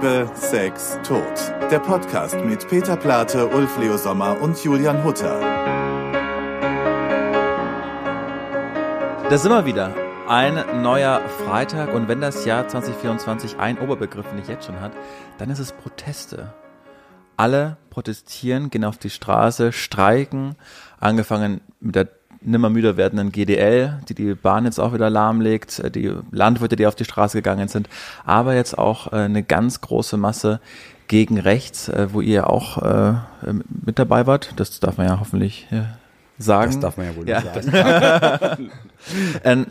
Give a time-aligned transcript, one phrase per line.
[0.00, 1.24] Liebe, Sex, Tod.
[1.72, 5.40] Der Podcast mit Peter Plate, Ulf Leo Sommer und Julian Hutter.
[9.28, 9.92] Da sind wir wieder.
[10.28, 14.92] Ein neuer Freitag und wenn das Jahr 2024 ein Oberbegriff nicht jetzt schon hat,
[15.38, 16.54] dann ist es Proteste.
[17.36, 20.54] Alle protestieren, gehen auf die Straße, streiken,
[21.00, 22.08] angefangen mit der
[22.40, 26.86] nimmer müder werdenden GDL, die die Bahn jetzt auch wieder lahmlegt, äh, die Landwirte, die
[26.86, 27.88] auf die Straße gegangen sind,
[28.24, 30.60] aber jetzt auch äh, eine ganz große Masse
[31.08, 33.22] gegen rechts, äh, wo ihr auch
[33.84, 34.52] mit dabei wart.
[34.56, 35.66] Das darf man ja hoffentlich
[36.36, 36.72] sagen.
[36.72, 37.40] Das darf man ja wohl ja.
[37.40, 38.70] nicht sagen.
[39.44, 39.66] ähm,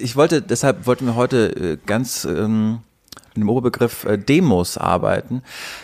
[0.00, 2.80] ich wollte, deshalb wollten wir heute ganz ähm,
[3.34, 5.42] mit dem Oberbegriff äh, Demos arbeiten.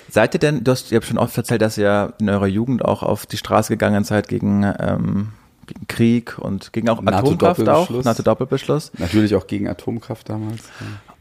[0.08, 2.84] Seid ihr denn, du hast, ihr habt schon oft erzählt, dass ihr in eurer Jugend
[2.84, 5.32] auch auf die Straße gegangen seid gegen ähm,
[5.72, 8.92] gegen Krieg und gegen auch Atomkraft auch, NATO-Doppelbeschluss.
[8.98, 10.60] Natürlich auch gegen Atomkraft damals.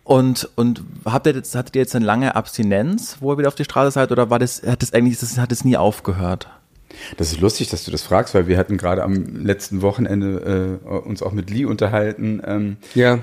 [0.03, 3.55] Und, und habt ihr jetzt, hattet ihr jetzt eine lange Abstinenz, wo ihr wieder auf
[3.55, 6.47] die Straße seid, oder war das, hat das eigentlich, das hat es nie aufgehört?
[7.17, 10.87] Das ist lustig, dass du das fragst, weil wir hatten gerade am letzten Wochenende äh,
[10.97, 12.41] uns auch mit Lee unterhalten.
[12.43, 13.19] Ähm, ja.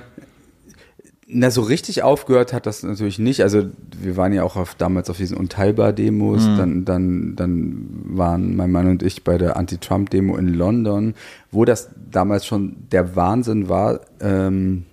[1.29, 3.43] Na, so richtig aufgehört hat das natürlich nicht.
[3.43, 3.65] Also
[4.01, 6.47] wir waren ja auch auf, damals auf diesen Unteilbar-Demos.
[6.47, 6.57] Mhm.
[6.57, 11.15] Dann, dann, dann waren mein Mann und ich bei der Anti-Trump-Demo in London,
[11.51, 14.01] wo das damals schon der Wahnsinn war.
[14.21, 14.85] Ähm,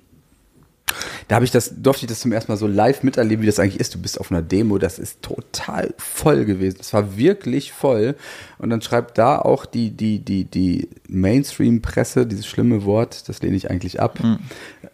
[1.27, 3.59] da habe ich das, durfte ich das zum ersten Mal so live miterleben, wie das
[3.59, 3.95] eigentlich ist.
[3.95, 6.77] Du bist auf einer Demo, das ist total voll gewesen.
[6.79, 8.15] Es war wirklich voll.
[8.57, 13.55] Und dann schreibt da auch die, die, die, die Mainstream-Presse, dieses schlimme Wort, das lehne
[13.55, 14.19] ich eigentlich ab.
[14.23, 14.39] Mhm.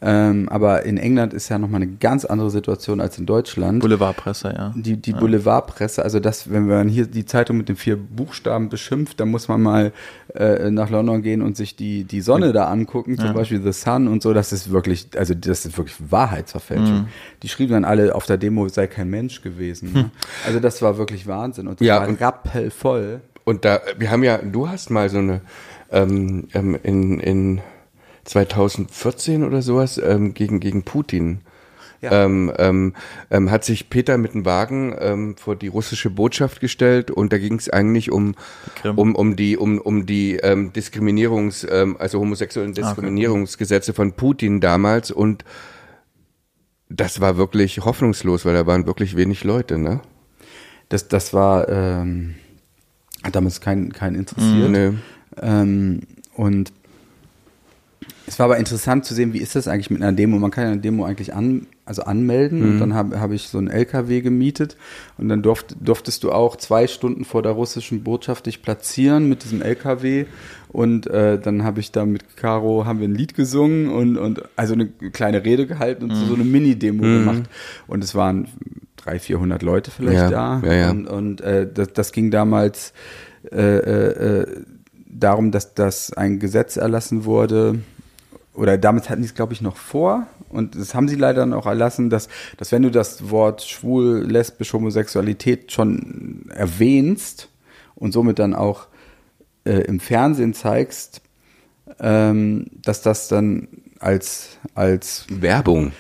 [0.02, 3.82] Ähm, aber in England ist ja nochmal eine ganz andere Situation als in Deutschland.
[3.82, 4.74] Boulevardpresse, ja.
[4.76, 5.20] Die, die ja.
[5.20, 9.48] Boulevardpresse, also das, wenn man hier die Zeitung mit den vier Buchstaben beschimpft, dann muss
[9.48, 9.92] man mal
[10.36, 13.34] äh, nach London gehen und sich die, die Sonne da angucken, zum ja.
[13.34, 14.34] Beispiel The Sun und so.
[14.34, 17.02] Das ist wirklich, also das ist wirklich Wahrheitsverfälschung.
[17.02, 17.08] Mhm.
[17.44, 19.94] Die schrieben dann alle auf der Demo, sei kein Mensch gewesen.
[19.94, 20.12] Ne?
[20.46, 21.68] Also das war wirklich Wahnsinn.
[21.68, 23.22] Und das ja, war und, rappelvoll.
[23.44, 25.42] Und da, wir haben ja, du hast mal so eine
[25.92, 27.62] ähm, ähm in, in
[28.26, 31.42] 2014 oder sowas ähm, gegen, gegen Putin.
[32.02, 32.26] Ja.
[32.26, 32.94] Ähm, ähm,
[33.30, 37.38] ähm, hat sich Peter mit dem Wagen ähm, vor die russische Botschaft gestellt und da
[37.38, 38.36] ging es eigentlich um,
[38.96, 44.62] um, um die, um, um die ähm, Diskriminierungs, ähm, also homosexuellen ah, Diskriminierungsgesetze von Putin
[44.62, 45.44] damals und
[46.90, 50.02] das war wirklich hoffnungslos, weil da waren wirklich wenig Leute, ne?
[50.90, 52.36] Das, das war, ähm,
[53.24, 54.70] hat damals keinen kein interessiert.
[54.70, 54.94] Mhm, nee.
[55.42, 56.02] ähm,
[56.34, 56.74] und
[58.26, 60.38] es war aber interessant zu sehen, wie ist das eigentlich mit einer Demo?
[60.38, 62.72] Man kann ja eine Demo eigentlich an, also anmelden mhm.
[62.72, 64.78] und dann habe hab ich so einen LKW gemietet
[65.18, 69.44] und dann durft, durftest du auch zwei Stunden vor der russischen Botschaft dich platzieren mit
[69.44, 70.26] diesem LKW
[70.70, 74.44] und äh, dann habe ich da mit Caro haben wir ein Lied gesungen und, und
[74.56, 76.28] also eine kleine Rede gehalten und mhm.
[76.28, 77.26] so eine Mini-Demo mhm.
[77.26, 77.44] gemacht
[77.88, 78.48] und es waren
[78.96, 80.92] drei, vierhundert Leute vielleicht ja, da ja, ja.
[80.92, 82.94] und, und äh, das, das ging damals
[83.52, 84.64] äh, äh, äh
[85.20, 87.80] darum, dass, dass ein Gesetz erlassen wurde,
[88.54, 90.28] oder damit hatten die es, glaube ich, noch vor.
[90.50, 94.26] Und das haben sie leider dann auch erlassen, dass, dass wenn du das Wort schwul,
[94.28, 97.50] lesbisch, Homosexualität schon erwähnst
[97.96, 98.88] und somit dann auch
[99.70, 101.22] äh, im Fernsehen zeigst,
[102.00, 103.68] ähm, dass das dann
[104.00, 105.92] als, als Werbung.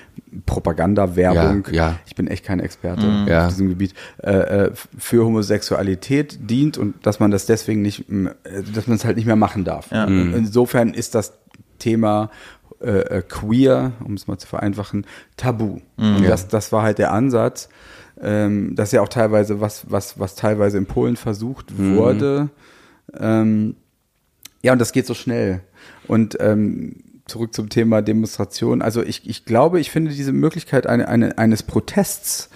[0.45, 1.99] Propaganda-Werbung, ja, ja.
[2.05, 3.27] ich bin echt kein Experte mhm.
[3.27, 3.45] ja.
[3.45, 8.05] auf diesem Gebiet, äh, äh, für Homosexualität dient und dass man das deswegen nicht,
[8.75, 9.91] dass man es halt nicht mehr machen darf.
[9.91, 10.05] Ja.
[10.05, 10.35] Mhm.
[10.35, 11.33] Insofern ist das
[11.79, 12.29] Thema
[12.79, 15.05] äh, äh, queer, um es mal zu vereinfachen,
[15.35, 15.79] tabu.
[15.97, 16.17] Mhm.
[16.17, 17.69] Und das, das war halt der Ansatz.
[18.21, 21.95] Ähm, das ist ja auch teilweise was, was, was teilweise in Polen versucht mhm.
[21.95, 22.49] wurde.
[23.17, 23.75] Ähm,
[24.61, 25.61] ja, und das geht so schnell.
[26.07, 28.81] Und ähm, zurück zum Thema Demonstration.
[28.81, 32.49] Also ich, ich glaube, ich finde diese Möglichkeit eine, eine, eines Protests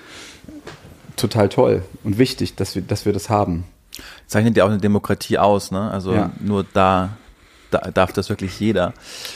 [1.15, 3.65] total toll und wichtig, dass wir, dass wir das haben.
[4.25, 5.91] Zeichnet ja auch eine Demokratie aus, ne?
[5.91, 6.31] Also ja.
[6.39, 7.15] nur da
[7.73, 8.93] da darf das wirklich jeder.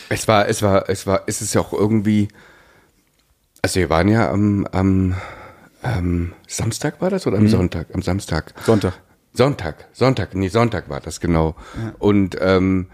[0.09, 2.27] Es war, es war, es war, es ist ja auch irgendwie,
[3.61, 5.15] also wir waren ja am, am,
[5.81, 7.49] am Samstag war das oder am mhm.
[7.49, 7.87] Sonntag?
[7.93, 8.53] Am Samstag.
[8.65, 8.93] Sonntag.
[9.37, 11.55] Sonntag, Sonntag, nee, Sonntag war das genau.
[11.81, 11.93] Ja.
[11.99, 12.87] Und ähm,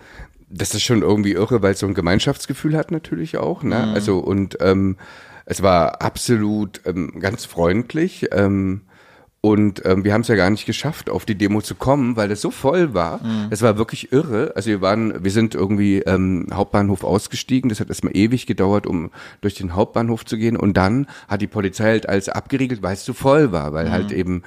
[0.50, 3.64] das ist schon irgendwie irre, weil es so ein Gemeinschaftsgefühl hat natürlich auch.
[3.64, 3.88] Ne?
[3.88, 3.94] Mhm.
[3.94, 4.98] Also und ähm,
[5.46, 8.28] es war absolut ähm, ganz freundlich.
[8.32, 8.82] Ähm,
[9.46, 12.32] und ähm, wir haben es ja gar nicht geschafft, auf die Demo zu kommen, weil
[12.32, 13.22] es so voll war.
[13.22, 13.48] Mhm.
[13.50, 14.54] Es war wirklich irre.
[14.56, 17.68] Also wir waren, wir sind irgendwie ähm, Hauptbahnhof ausgestiegen.
[17.68, 19.12] Das hat erstmal ewig gedauert, um
[19.42, 20.56] durch den Hauptbahnhof zu gehen.
[20.56, 23.92] Und dann hat die Polizei halt alles abgeriegelt, weil es zu voll war, weil mhm.
[23.92, 24.44] halt eben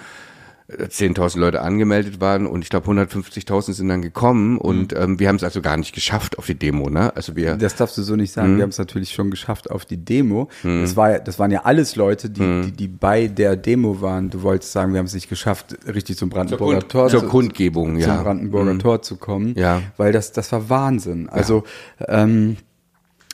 [0.68, 5.00] 10.000 Leute angemeldet waren und ich glaube 150.000 sind dann gekommen und mhm.
[5.00, 7.14] ähm, wir haben es also gar nicht geschafft auf die Demo, ne?
[7.14, 7.56] Also wir.
[7.56, 8.54] Das darfst du so nicht sagen.
[8.54, 8.56] Mhm.
[8.56, 10.48] Wir haben es natürlich schon geschafft auf die Demo.
[10.64, 10.82] Mhm.
[10.82, 12.62] Das war, das waren ja alles Leute, die, mhm.
[12.62, 14.28] die, die bei der Demo waren.
[14.28, 17.28] Du wolltest sagen, wir haben es nicht geschafft, richtig zum Brandenburger zur Tor zur zu,
[17.28, 18.06] Kundgebung, ja.
[18.06, 18.78] zum Brandenburger mhm.
[18.80, 19.54] Tor zu kommen.
[19.56, 19.82] Ja.
[19.96, 21.28] Weil das, das war Wahnsinn.
[21.28, 21.62] Also
[22.00, 22.24] ja.
[22.24, 22.56] ähm,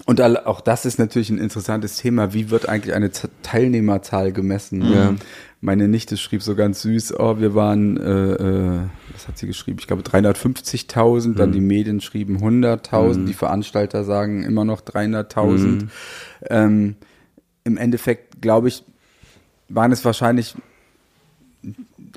[0.06, 2.32] und auch das ist natürlich ein interessantes Thema.
[2.32, 3.10] Wie wird eigentlich eine
[3.42, 4.82] Teilnehmerzahl gemessen?
[4.90, 5.14] Ja.
[5.60, 8.80] Meine Nichte schrieb so ganz süß, oh, wir waren, äh, äh,
[9.12, 9.78] was hat sie geschrieben?
[9.78, 11.34] Ich glaube 350.000, mhm.
[11.36, 13.26] dann die Medien schrieben 100.000, mhm.
[13.26, 15.58] die Veranstalter sagen immer noch 300.000.
[15.58, 15.88] Mhm.
[16.48, 16.96] Ähm,
[17.62, 18.82] Im Endeffekt, glaube ich,
[19.68, 20.56] waren es wahrscheinlich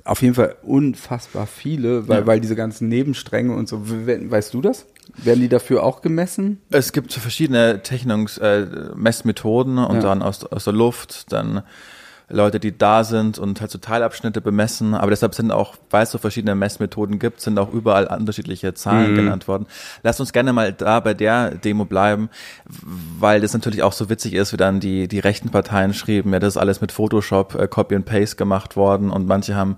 [0.05, 2.27] auf jeden Fall unfassbar viele, weil, ja.
[2.27, 4.87] weil diese ganzen Nebenstränge und so, weißt du das?
[5.17, 6.61] Werden die dafür auch gemessen?
[6.69, 10.01] Es gibt verschiedene Technikungs-, äh, Messmethoden und ja.
[10.01, 11.63] dann aus, aus der Luft, dann
[12.27, 14.95] Leute, die da sind und halt so Teilabschnitte bemessen.
[14.95, 19.11] Aber deshalb sind auch, weil es so verschiedene Messmethoden gibt, sind auch überall unterschiedliche Zahlen
[19.11, 19.15] mhm.
[19.15, 19.67] genannt worden.
[20.01, 22.29] Lasst uns gerne mal da bei der Demo bleiben,
[22.65, 26.39] weil das natürlich auch so witzig ist, wie dann die, die rechten Parteien schrieben, ja,
[26.39, 29.77] das ist alles mit Photoshop, äh, Copy and Paste gemacht worden und manche haben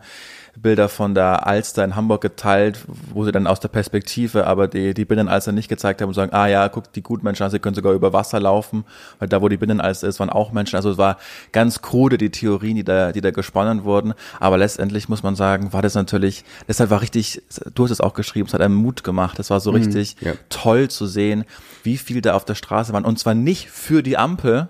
[0.61, 2.79] Bilder von der Alster in Hamburg geteilt,
[3.13, 6.33] wo sie dann aus der Perspektive aber die, die Binnenalster nicht gezeigt haben und sagen,
[6.33, 8.85] ah ja, guck, die Gutmenschen, also sie können sogar über Wasser laufen,
[9.19, 10.75] weil da, wo die Binnenalster ist, waren auch Menschen.
[10.75, 11.17] Also es war
[11.51, 14.13] ganz krude, die Theorien, die da, die da gesponnen wurden.
[14.39, 17.41] Aber letztendlich muss man sagen, war das natürlich, deshalb war richtig,
[17.73, 19.39] du hast es auch geschrieben, es hat einen Mut gemacht.
[19.39, 20.33] Es war so mhm, richtig ja.
[20.49, 21.45] toll zu sehen,
[21.83, 23.05] wie viel da auf der Straße waren.
[23.05, 24.69] Und zwar nicht für die Ampel,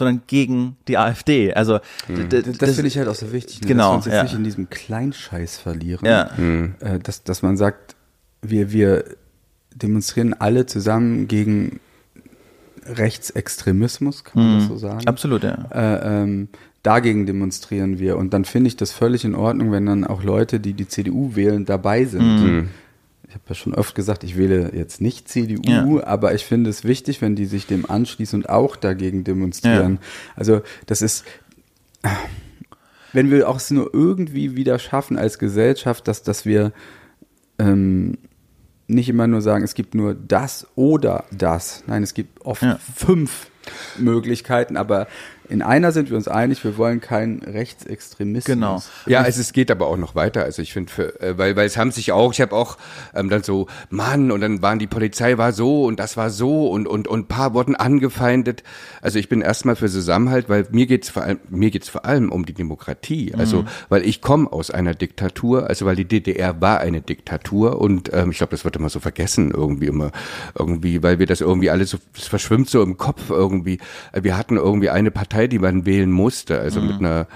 [0.00, 1.54] sondern gegen die AfD.
[1.54, 2.28] Also mhm.
[2.28, 3.68] das, das finde ich halt auch so wichtig, ne?
[3.68, 4.22] genau, dass wir uns jetzt ja.
[4.24, 6.30] nicht in diesem Kleinscheiß verlieren, ja.
[6.36, 6.74] mhm.
[7.02, 7.94] dass, dass man sagt,
[8.42, 9.04] wir, wir
[9.74, 11.80] demonstrieren alle zusammen gegen
[12.86, 14.58] Rechtsextremismus, kann man mhm.
[14.58, 15.06] das so sagen?
[15.06, 15.68] Absolut, ja.
[15.70, 16.48] Äh, ähm,
[16.82, 18.16] dagegen demonstrieren wir.
[18.16, 21.36] Und dann finde ich das völlig in Ordnung, wenn dann auch Leute, die die CDU
[21.36, 22.22] wählen, dabei sind.
[22.22, 22.68] Mhm
[23.30, 26.04] ich habe ja schon oft gesagt, ich wähle jetzt nicht CDU, ja.
[26.04, 30.00] aber ich finde es wichtig, wenn die sich dem anschließen und auch dagegen demonstrieren.
[30.02, 30.08] Ja.
[30.34, 31.24] Also das ist,
[33.12, 36.72] wenn wir auch es nur irgendwie wieder schaffen als Gesellschaft, dass, dass wir
[37.60, 38.18] ähm,
[38.88, 41.84] nicht immer nur sagen, es gibt nur das oder das.
[41.86, 42.80] Nein, es gibt oft ja.
[42.96, 43.48] fünf
[43.96, 45.06] Möglichkeiten, aber
[45.50, 48.44] in einer sind wir uns einig, wir wollen keinen Rechtsextremismus.
[48.44, 48.82] Genau.
[49.06, 50.44] Ja, also es geht aber auch noch weiter.
[50.44, 52.78] Also ich finde, äh, weil, weil es haben sich auch, ich habe auch
[53.14, 56.68] ähm, dann so, Mann, und dann waren die Polizei war so und das war so
[56.68, 58.62] und und und paar wurden angefeindet.
[59.02, 62.30] Also ich bin erstmal für Zusammenhalt, weil mir geht's vor allem, mir geht's vor allem
[62.30, 63.34] um die Demokratie.
[63.36, 63.68] Also mhm.
[63.88, 68.30] weil ich komme aus einer Diktatur, also weil die DDR war eine Diktatur und ähm,
[68.30, 70.12] ich glaube, das wird immer so vergessen irgendwie immer
[70.56, 73.78] irgendwie, weil wir das irgendwie alles so, das verschwimmt so im Kopf irgendwie.
[74.12, 76.86] Wir hatten irgendwie eine Partei Partei, die man wählen musste, also mhm.
[76.86, 77.26] mit einer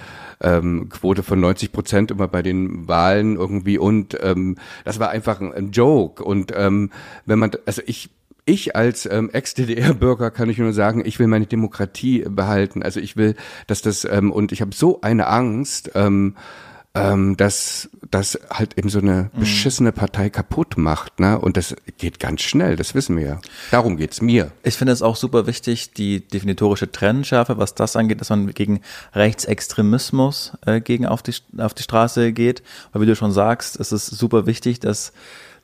[0.40, 5.40] ähm, Quote von 90 Prozent immer bei den Wahlen irgendwie und ähm, das war einfach
[5.40, 6.90] ein, ein Joke und ähm,
[7.24, 8.10] wenn man, also ich
[8.46, 12.82] ich als ähm, Ex-DDR-Bürger kann ich nur sagen, ich will meine Demokratie behalten.
[12.82, 13.36] Also ich will,
[13.66, 16.36] dass das ähm, und ich habe so eine Angst, ähm,
[16.94, 19.40] ähm, dass das halt eben so eine mhm.
[19.40, 21.38] beschissene Partei kaputt macht, ne?
[21.38, 23.40] Und das geht ganz schnell, das wissen wir ja.
[23.72, 24.52] Darum geht's mir.
[24.62, 28.80] Ich finde es auch super wichtig, die definitorische Trennschärfe, was das angeht, dass man gegen
[29.12, 32.62] Rechtsextremismus äh, gegen auf die auf die Straße geht.
[32.92, 35.12] Weil wie du schon sagst, es ist super wichtig, dass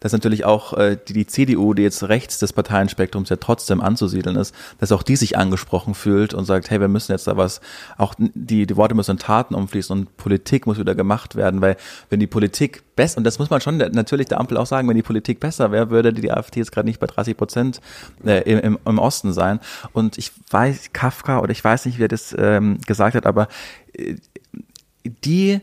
[0.00, 4.36] dass natürlich auch äh, die, die CDU, die jetzt rechts des Parteienspektrums ja trotzdem anzusiedeln
[4.36, 7.60] ist, dass auch die sich angesprochen fühlt und sagt, hey, wir müssen jetzt da was,
[7.98, 11.76] auch die, die Worte müssen in Taten umfließen und Politik muss wieder gemacht werden, weil
[12.08, 14.96] wenn die Politik besser, und das muss man schon natürlich der Ampel auch sagen, wenn
[14.96, 17.80] die Politik besser wäre, würde die AfD jetzt gerade nicht bei 30 Prozent
[18.24, 19.60] äh, im, im Osten sein.
[19.92, 23.48] Und ich weiß, Kafka oder ich weiß nicht, wer das ähm, gesagt hat, aber
[23.92, 24.16] äh,
[25.04, 25.60] die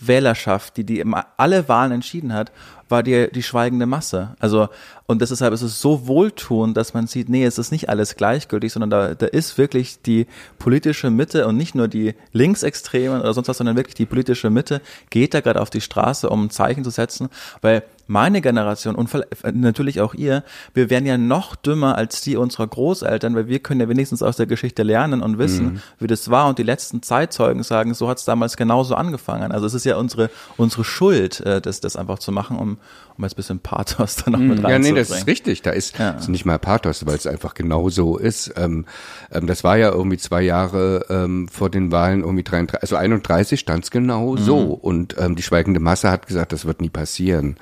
[0.00, 1.04] Wählerschaft, die die
[1.36, 2.52] alle Wahlen entschieden hat,
[2.90, 4.36] war die, die schweigende Masse.
[4.38, 4.68] Also,
[5.06, 8.72] und deshalb ist es so wohltuend, dass man sieht, nee, es ist nicht alles gleichgültig,
[8.72, 10.26] sondern da, da ist wirklich die
[10.58, 14.80] politische Mitte und nicht nur die Linksextremen oder sonst was, sondern wirklich die politische Mitte
[15.10, 17.28] geht da gerade auf die Straße, um ein Zeichen zu setzen,
[17.60, 19.08] weil meine Generation und
[19.54, 20.42] natürlich auch ihr,
[20.74, 24.36] wir wären ja noch dümmer als die unserer Großeltern, weil wir können ja wenigstens aus
[24.36, 25.82] der Geschichte lernen und wissen, mhm.
[26.00, 29.52] wie das war und die letzten Zeitzeugen sagen, so hat es damals genauso angefangen.
[29.52, 32.78] Also es ist ja unsere, unsere Schuld, äh, das, das einfach zu machen, um,
[33.16, 34.84] um jetzt ein bisschen Pathos da noch mit reinzubringen.
[34.84, 35.62] Ja, nee, das ist richtig.
[35.62, 36.10] Da ist, ja.
[36.12, 38.52] ist nicht mal Pathos, weil es einfach genau so ist.
[38.56, 38.86] Ähm,
[39.32, 43.60] ähm, das war ja irgendwie zwei Jahre ähm, vor den Wahlen, irgendwie 33, also 31
[43.60, 44.38] stand es genau mhm.
[44.38, 44.58] so.
[44.72, 47.56] Und ähm, die schweigende Masse hat gesagt, das wird nie passieren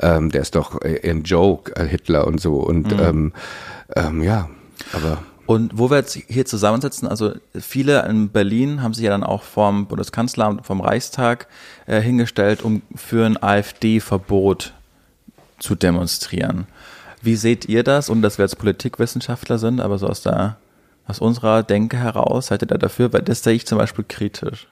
[0.00, 2.56] ähm, der ist doch ein Joke, äh, Hitler und so.
[2.56, 3.32] Und mhm.
[3.94, 4.48] ähm, ja,
[4.92, 9.22] aber Und wo wir jetzt hier zusammensitzen, also viele in Berlin haben sich ja dann
[9.22, 11.46] auch vom Bundeskanzleramt, vom Reichstag
[11.86, 14.74] äh, hingestellt, um für ein AfD-Verbot
[15.58, 16.66] zu demonstrieren.
[17.22, 18.10] Wie seht ihr das?
[18.10, 20.58] Und dass wir jetzt Politikwissenschaftler sind, aber so aus der,
[21.06, 23.12] aus unserer Denke heraus, seid ihr da dafür?
[23.12, 24.66] Weil das sehe ich zum Beispiel kritisch.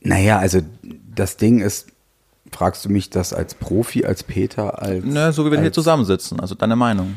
[0.00, 1.92] Naja, also das Ding ist,
[2.52, 5.04] fragst du mich das als Profi, als Peter, als.
[5.06, 7.14] Na, so wie wir hier zusammensitzen, also deine Meinung.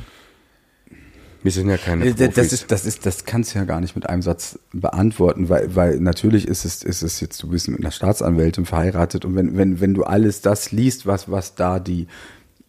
[1.44, 2.36] Wir sind ja keine äh, Profis.
[2.36, 5.76] Das ist, das ist, das kannst du ja gar nicht mit einem Satz beantworten, weil,
[5.76, 9.58] weil natürlich ist es, ist es jetzt, du bist mit einer Staatsanwältin verheiratet und wenn,
[9.58, 12.08] wenn, wenn du alles das liest, was, was da die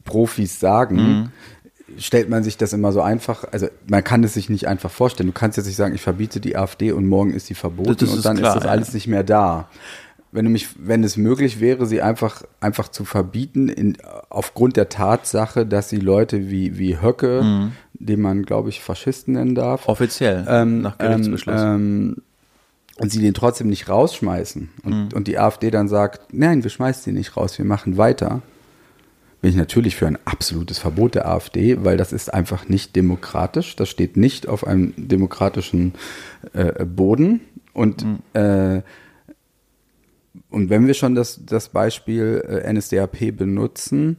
[0.05, 1.29] Profis sagen, mhm.
[1.99, 5.29] stellt man sich das immer so einfach, also man kann es sich nicht einfach vorstellen.
[5.29, 8.25] Du kannst jetzt nicht sagen, ich verbiete die AfD und morgen ist sie verboten und
[8.25, 8.95] dann klar, ist das alles ja.
[8.95, 9.69] nicht mehr da
[10.33, 13.99] wenn du mich, wenn es möglich wäre, sie einfach, einfach zu verbieten, in,
[14.31, 17.73] aufgrund der Tatsache, dass sie Leute wie, wie Höcke, mhm.
[17.95, 19.89] den man, glaube ich, Faschisten nennen darf.
[19.89, 21.61] Offiziell, ähm, nach Gerichtsbeschluss.
[21.61, 22.17] Ähm, ähm,
[22.99, 25.09] und sie den trotzdem nicht rausschmeißen und, mhm.
[25.15, 28.43] und die AfD dann sagt, nein, wir schmeißen sie nicht raus, wir machen weiter,
[29.43, 33.75] bin ich natürlich für ein absolutes Verbot der AfD, weil das ist einfach nicht demokratisch.
[33.75, 35.95] Das steht nicht auf einem demokratischen
[36.53, 37.41] äh, Boden.
[37.73, 38.19] Und mhm.
[38.35, 38.83] äh,
[40.51, 44.19] und wenn wir schon das, das Beispiel äh, NSDAP benutzen,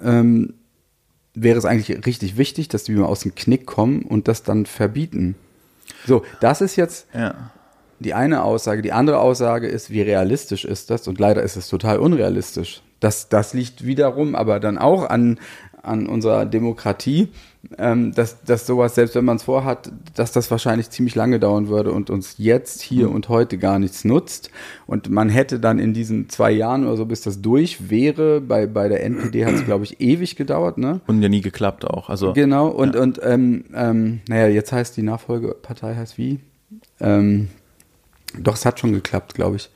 [0.00, 0.54] ähm,
[1.34, 4.66] wäre es eigentlich richtig wichtig, dass die mal aus dem Knick kommen und das dann
[4.66, 5.34] verbieten.
[6.06, 7.50] So, das ist jetzt ja.
[8.00, 8.82] die eine Aussage.
[8.82, 11.08] Die andere Aussage ist, wie realistisch ist das?
[11.08, 12.82] Und leider ist es total unrealistisch.
[13.02, 15.40] Das, das liegt wiederum aber dann auch an,
[15.82, 17.28] an unserer Demokratie,
[17.76, 21.66] ähm, dass, dass sowas, selbst wenn man es vorhat, dass das wahrscheinlich ziemlich lange dauern
[21.66, 23.16] würde und uns jetzt, hier mhm.
[23.16, 24.50] und heute gar nichts nutzt.
[24.86, 28.68] Und man hätte dann in diesen zwei Jahren oder so, bis das durch wäre, bei,
[28.68, 31.00] bei der NPD hat es, glaube ich, ewig gedauert, ne?
[31.08, 32.08] Und ja nie geklappt auch.
[32.08, 33.00] Also, genau, und, ja.
[33.00, 36.38] und ähm, ähm, naja, jetzt heißt die Nachfolgepartei heißt wie?
[37.00, 37.48] Ähm,
[38.38, 39.70] doch, es hat schon geklappt, glaube ich.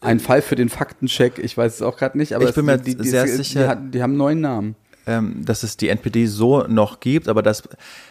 [0.00, 2.78] Ein Fall für den Faktencheck, ich weiß es auch gerade nicht, aber ich bin mir
[2.78, 3.74] die, die, sehr die, sicher.
[3.74, 4.76] Die, die, haben neuen Namen
[5.08, 7.62] ähm, dass es die NPD so noch gibt, aber das,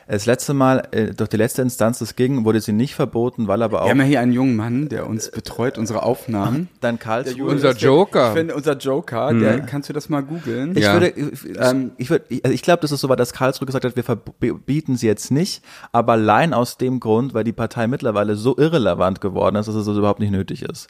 [0.08, 3.62] das letzte Mal, äh, durch die letzte Instanz es ging, wurde sie nicht verboten, weil
[3.62, 3.86] aber auch.
[3.86, 6.70] Wir haben ja hier einen jungen Mann, der uns betreut, unsere Aufnahmen.
[6.82, 7.52] Dann Karlsruhe.
[7.52, 8.30] Unser Joker.
[8.30, 9.40] Ich finde, unser Joker, mhm.
[9.42, 10.76] der, kannst du das mal googeln?
[10.76, 10.94] Ich ja.
[10.94, 13.86] würde, ich, ähm, ich, würde, also ich glaube, das ist so war, dass Karlsruhe gesagt
[13.86, 18.36] hat, wir verbieten sie jetzt nicht, aber allein aus dem Grund, weil die Partei mittlerweile
[18.36, 20.88] so irrelevant geworden ist, dass es also überhaupt nicht nötig ist.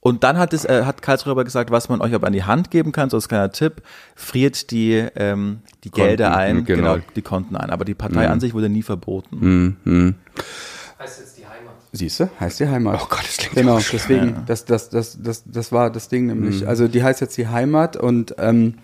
[0.00, 2.44] Und dann hat es, äh, hat Karlsruhe aber gesagt, was man euch aber an die
[2.44, 3.82] Hand geben kann, so als kleiner Tipp,
[4.16, 6.94] friert die, ähm, die Konten, Gelder ein, genau.
[6.94, 7.06] genau.
[7.14, 7.68] die Konten ein.
[7.70, 8.32] Aber die Partei mhm.
[8.32, 9.76] an sich wurde nie verboten.
[9.84, 10.14] Mhm.
[10.98, 11.74] Heißt jetzt die Heimat.
[11.92, 13.00] Siehst du, heißt die Heimat.
[13.02, 14.42] Oh Gott, das klingt Genau, deswegen, ja.
[14.46, 16.62] das, das, das, das, das war das Ding nämlich.
[16.62, 16.68] Mhm.
[16.68, 18.74] Also die heißt jetzt die Heimat und ähm,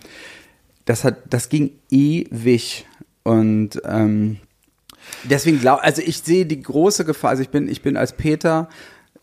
[0.85, 2.87] das hat, das ging ewig.
[3.23, 4.37] Und ähm,
[5.25, 8.69] deswegen glaube, also ich sehe die große Gefahr, also ich bin, ich bin als Peter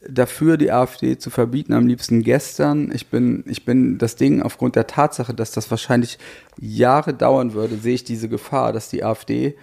[0.08, 2.92] dafür, die AfD zu verbieten, am liebsten gestern.
[2.94, 6.18] Ich bin, ich bin das Ding aufgrund der Tatsache, dass das wahrscheinlich
[6.60, 9.56] Jahre dauern würde, sehe ich diese Gefahr, dass die AfD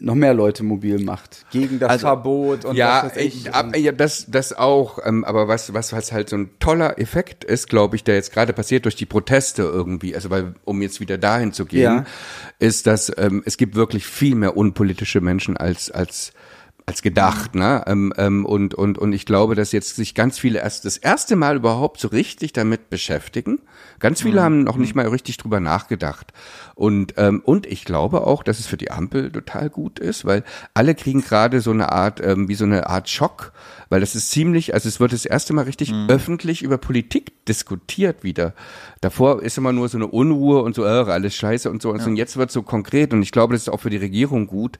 [0.00, 3.52] noch mehr Leute mobil macht gegen das also, Verbot und ja, was ich.
[3.52, 7.44] Ab, ja, das das auch, ähm, aber was was was halt so ein toller Effekt
[7.44, 11.00] ist, glaube ich, der jetzt gerade passiert durch die Proteste irgendwie, also weil um jetzt
[11.00, 12.04] wieder dahin zu gehen, ja.
[12.60, 16.32] ist, dass ähm, es gibt wirklich viel mehr unpolitische Menschen als als
[16.88, 17.84] als gedacht, ne?
[17.86, 21.36] Ähm, ähm, und, und, und ich glaube, dass jetzt sich ganz viele erst das erste
[21.36, 23.60] Mal überhaupt so richtig damit beschäftigen.
[23.98, 24.44] Ganz viele mhm.
[24.44, 26.32] haben noch nicht mal richtig drüber nachgedacht.
[26.74, 30.44] Und, ähm, und ich glaube auch, dass es für die Ampel total gut ist, weil
[30.72, 33.52] alle kriegen gerade so eine Art, ähm, wie so eine Art Schock,
[33.90, 36.06] weil das ist ziemlich, also es wird das erste Mal richtig mhm.
[36.08, 38.54] öffentlich über Politik diskutiert wieder.
[39.02, 41.94] Davor ist immer nur so eine Unruhe und so, äh, alles scheiße und so.
[41.94, 42.02] Ja.
[42.02, 44.78] Und jetzt wird so konkret und ich glaube, das ist auch für die Regierung gut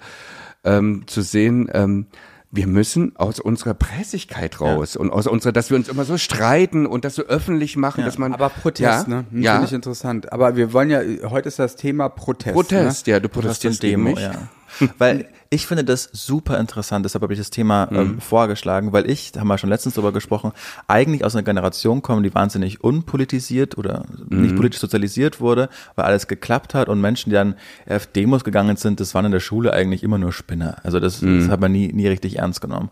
[0.65, 2.07] ähm, zu sehen, ähm,
[2.51, 5.01] wir müssen aus unserer Pressigkeit raus ja.
[5.01, 8.07] und aus unserer, dass wir uns immer so streiten und das so öffentlich machen, ja.
[8.07, 8.33] dass man.
[8.33, 9.25] Aber Protest, ja, ne?
[9.31, 9.53] Hm, ja.
[9.55, 10.33] Finde ich interessant.
[10.33, 12.55] Aber wir wollen ja, heute ist das Thema Protest.
[12.55, 13.13] Protest, ne?
[13.13, 14.21] ja, du protestierst Demo, mich.
[14.21, 14.33] ja.
[14.99, 18.21] Weil ich finde das super interessant, deshalb habe ich das Thema ähm, mhm.
[18.21, 20.53] vorgeschlagen, weil ich, da haben wir schon letztens darüber gesprochen,
[20.89, 24.43] eigentlich aus einer Generation komme, die wahnsinnig unpolitisiert oder mhm.
[24.43, 27.55] nicht politisch sozialisiert wurde, weil alles geklappt hat und Menschen, die dann
[27.89, 30.77] auf Demos gegangen sind, das waren in der Schule eigentlich immer nur Spinner.
[30.83, 31.41] Also das, mhm.
[31.41, 32.91] das hat man nie, nie richtig ernst genommen.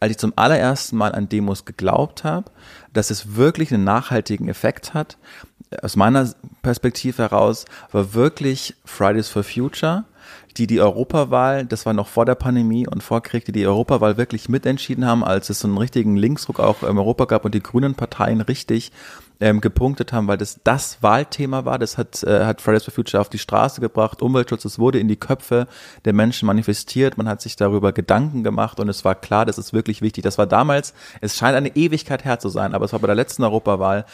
[0.00, 2.50] Als ich zum allerersten Mal an Demos geglaubt habe,
[2.92, 5.16] dass es wirklich einen nachhaltigen Effekt hat,
[5.80, 6.28] aus meiner
[6.62, 10.04] Perspektive heraus, war wirklich Fridays for Future
[10.56, 14.16] die die Europawahl, das war noch vor der Pandemie und vor Krieg, die die Europawahl
[14.16, 17.62] wirklich mitentschieden haben, als es so einen richtigen Linksdruck auch im Europa gab und die
[17.62, 18.92] grünen Parteien richtig
[19.42, 21.78] ähm, gepunktet haben, weil das das Wahlthema war.
[21.78, 24.22] Das hat, äh, hat Fridays for Future auf die Straße gebracht.
[24.22, 25.66] Umweltschutz, es wurde in die Köpfe
[26.04, 27.18] der Menschen manifestiert.
[27.18, 30.22] Man hat sich darüber Gedanken gemacht und es war klar, das ist wirklich wichtig.
[30.22, 33.16] Das war damals, es scheint eine Ewigkeit her zu sein, aber es war bei der
[33.16, 34.06] letzten Europawahl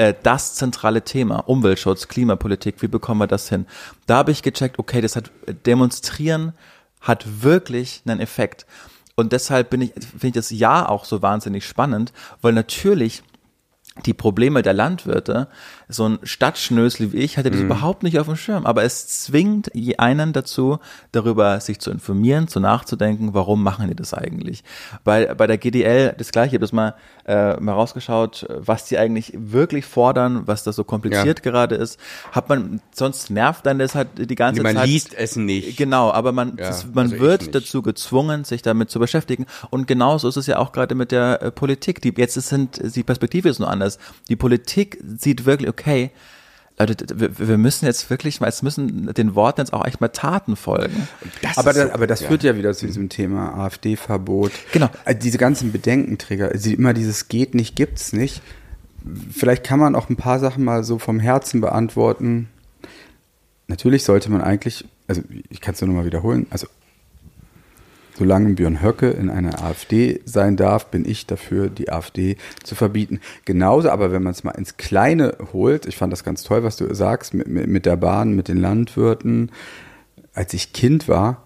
[0.00, 3.66] äh, das zentrale Thema, Umweltschutz, Klimapolitik, wie bekommen wir das hin?
[4.06, 5.30] Da habe ich gecheckt, okay, das hat
[5.66, 6.54] demonstrieren
[7.02, 8.66] hat wirklich einen Effekt.
[9.14, 13.22] Und deshalb bin ich, finde ich das Ja auch so wahnsinnig spannend, weil natürlich
[14.06, 15.48] die Probleme der Landwirte,
[15.90, 17.66] so ein Stadtschnösel wie ich hatte das mhm.
[17.66, 20.78] überhaupt nicht auf dem Schirm, aber es zwingt einen dazu,
[21.12, 24.64] darüber sich zu informieren, zu nachzudenken, warum machen die das eigentlich.
[25.04, 26.94] Bei, bei der GDL das gleiche, ich habe das mal,
[27.26, 31.50] äh, mal rausgeschaut, was die eigentlich wirklich fordern, was das so kompliziert ja.
[31.50, 31.98] gerade ist.
[32.32, 34.82] Hat man, sonst nervt dann das halt die ganze man Zeit.
[34.82, 35.76] Man liest es nicht.
[35.76, 39.46] Genau, aber man, ja, das, man also wird dazu gezwungen, sich damit zu beschäftigen.
[39.70, 42.00] Und genauso ist es ja auch gerade mit der äh, Politik.
[42.00, 43.98] Die, jetzt sind, die Perspektive ist nur anders.
[44.28, 45.79] Die Politik sieht wirklich, okay,
[46.78, 46.96] Leute,
[47.38, 51.08] wir müssen jetzt wirklich mal, es müssen den Worten jetzt auch echt mal Taten folgen.
[51.42, 52.28] Das aber, das, so, aber das ja.
[52.28, 54.52] führt ja wieder zu diesem Thema AfD-Verbot.
[54.72, 54.88] Genau.
[55.04, 58.40] Also diese ganzen Bedenkenträger, immer dieses geht nicht, gibt's nicht.
[59.30, 62.48] Vielleicht kann man auch ein paar Sachen mal so vom Herzen beantworten.
[63.66, 65.20] Natürlich sollte man eigentlich, also
[65.50, 66.66] ich kann es nur noch mal wiederholen, also
[68.18, 73.20] Solange Björn Höcke in einer AfD sein darf, bin ich dafür, die AfD zu verbieten.
[73.44, 76.76] Genauso, aber wenn man es mal ins Kleine holt, ich fand das ganz toll, was
[76.76, 79.50] du sagst, mit, mit, mit der Bahn, mit den Landwirten.
[80.34, 81.44] Als ich Kind war,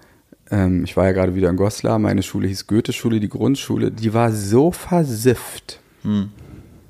[0.50, 4.14] ähm, ich war ja gerade wieder in Goslar, meine Schule hieß Goethe-Schule, die Grundschule, die
[4.14, 5.80] war so versifft.
[6.02, 6.30] Hm.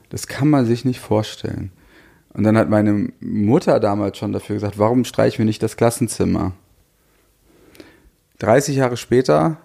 [0.09, 1.73] Das kann man sich nicht vorstellen.
[2.33, 6.52] Und dann hat meine Mutter damals schon dafür gesagt, warum streichen wir nicht das Klassenzimmer?
[8.38, 9.59] 30 Jahre später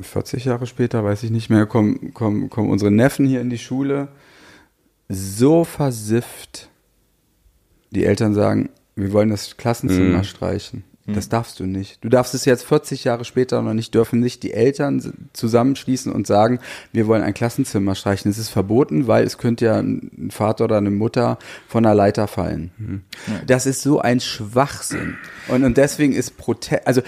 [0.00, 3.58] 40 Jahre später, weiß ich nicht mehr, kommen, kommen, kommen unsere Neffen hier in die
[3.58, 4.08] Schule.
[5.08, 6.70] So versifft.
[7.90, 10.24] Die Eltern sagen, wir wollen das Klassenzimmer mhm.
[10.24, 10.84] streichen.
[11.06, 11.14] Mhm.
[11.14, 12.02] Das darfst du nicht.
[12.02, 16.26] Du darfst es jetzt 40 Jahre später noch nicht, dürfen nicht die Eltern zusammenschließen und
[16.26, 16.60] sagen,
[16.92, 18.30] wir wollen ein Klassenzimmer streichen.
[18.30, 22.26] Es ist verboten, weil es könnte ja ein Vater oder eine Mutter von einer Leiter
[22.26, 22.70] fallen.
[22.78, 23.00] Mhm.
[23.46, 25.16] Das ist so ein Schwachsinn.
[25.48, 27.02] Und, und deswegen ist Protest, also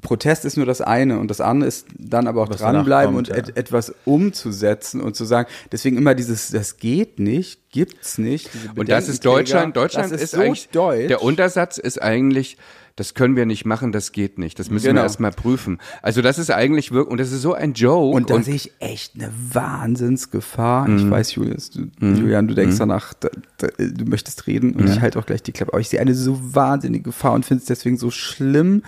[0.00, 3.30] Protest ist nur das eine und das andere ist dann aber auch Was dranbleiben kommt,
[3.30, 8.50] und et etwas umzusetzen und zu sagen, deswegen immer dieses, das geht nicht, gibt's nicht.
[8.76, 11.08] Und das ist Deutschland, Deutschland ist, ist so eigentlich, deutsch.
[11.08, 12.56] der Untersatz ist eigentlich,
[12.98, 14.58] das können wir nicht machen, das geht nicht.
[14.58, 15.00] Das müssen genau.
[15.00, 15.78] wir erstmal prüfen.
[16.02, 18.16] Also das ist eigentlich wirklich, und das ist so ein Joke.
[18.16, 20.88] Und da und sehe ich echt eine Wahnsinnsgefahr.
[20.88, 20.98] Mhm.
[20.98, 22.16] Ich weiß, Julius, du, mhm.
[22.16, 22.80] Julian, du denkst mhm.
[22.80, 24.94] danach, da, da, du möchtest reden und ja.
[24.94, 25.72] ich halte auch gleich die Klappe.
[25.72, 28.82] Aber ich sehe eine so wahnsinnige Gefahr und finde es deswegen so schlimm,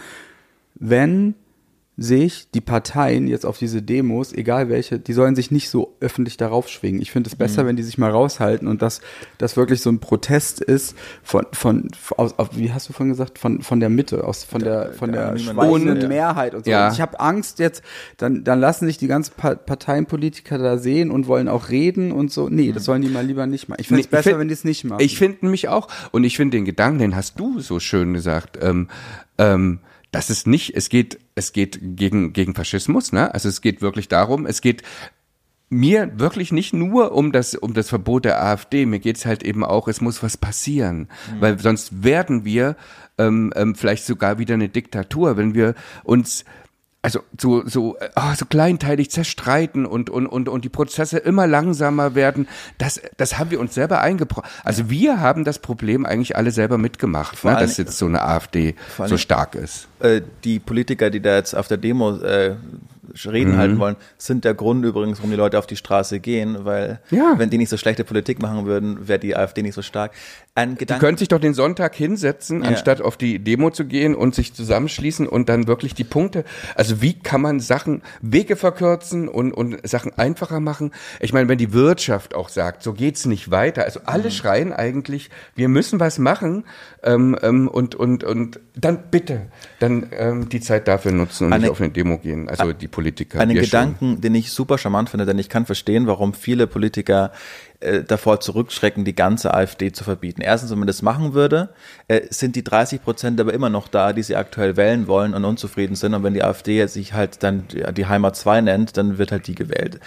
[0.74, 1.34] wenn
[2.00, 6.38] sich die Parteien jetzt auf diese Demos, egal welche, die sollen sich nicht so öffentlich
[6.38, 7.02] darauf schwingen.
[7.02, 7.68] Ich finde es besser, mhm.
[7.68, 9.02] wenn die sich mal raushalten und dass
[9.36, 13.38] das wirklich so ein Protest ist von, von, aus, auf, wie hast du vorhin gesagt,
[13.38, 16.70] von, von der Mitte, aus, von der, von der, der schweigenden Mehrheit und so.
[16.70, 16.86] Ja.
[16.86, 17.82] Und ich habe Angst jetzt,
[18.16, 22.48] dann, dann lassen sich die ganzen Parteienpolitiker da sehen und wollen auch reden und so.
[22.48, 22.86] Nee, das mhm.
[22.86, 23.78] sollen die mal lieber nicht machen.
[23.78, 25.02] Ich finde es nee, besser, find, wenn die es nicht machen.
[25.02, 25.88] Ich finde mich auch.
[26.12, 28.88] Und ich finde den Gedanken, den hast du so schön gesagt, ähm,
[29.36, 33.32] ähm, das ist nicht, es geht, es geht gegen, gegen Faschismus, ne?
[33.32, 34.82] Also es geht wirklich darum, es geht
[35.70, 39.64] mir wirklich nicht nur um das, um das Verbot der AfD, mir geht's halt eben
[39.64, 41.08] auch, es muss was passieren.
[41.32, 41.40] Mhm.
[41.40, 42.76] Weil sonst werden wir
[43.18, 46.44] ähm, ähm, vielleicht sogar wieder eine Diktatur, wenn wir uns
[47.02, 52.14] also so so oh, so kleinteilig zerstreiten und und und und die Prozesse immer langsamer
[52.14, 52.46] werden
[52.78, 56.76] das das haben wir uns selber eingebracht also wir haben das Problem eigentlich alle selber
[56.76, 58.74] mitgemacht ne, dass jetzt so eine AfD
[59.06, 62.56] so stark ist äh, die Politiker die da jetzt auf der Demo äh,
[63.26, 63.58] Reden mhm.
[63.58, 67.34] halten wollen, sind der Grund übrigens, warum die Leute auf die Straße gehen, weil ja.
[67.36, 70.12] wenn die nicht so schlechte Politik machen würden, wäre die AfD nicht so stark.
[70.60, 72.68] Ein Gedanke, die können sich doch den Sonntag hinsetzen, ja.
[72.68, 76.44] anstatt auf die Demo zu gehen und sich zusammenschließen und dann wirklich die Punkte.
[76.74, 80.92] Also wie kann man Sachen, Wege verkürzen und, und Sachen einfacher machen?
[81.20, 83.84] Ich meine, wenn die Wirtschaft auch sagt, so geht's nicht weiter.
[83.84, 84.30] Also alle mhm.
[84.30, 86.64] schreien eigentlich, wir müssen was machen
[87.02, 89.46] ähm, ähm, und, und, und dann bitte,
[89.78, 92.48] dann ähm, die Zeit dafür nutzen und eine, nicht auf eine Demo gehen.
[92.48, 93.40] Also die Politiker.
[93.40, 94.20] Einen Gedanken, schon.
[94.20, 97.32] den ich super charmant finde, denn ich kann verstehen, warum viele Politiker
[97.80, 100.42] äh, davor zurückschrecken, die ganze AfD zu verbieten.
[100.42, 101.70] Erstens, wenn man das machen würde,
[102.08, 105.44] äh, sind die 30 Prozent aber immer noch da, die sie aktuell wählen wollen und
[105.44, 106.14] unzufrieden sind.
[106.14, 107.64] Und wenn die AfD sich halt dann
[107.96, 110.00] die Heimat 2 nennt, dann wird halt die gewählt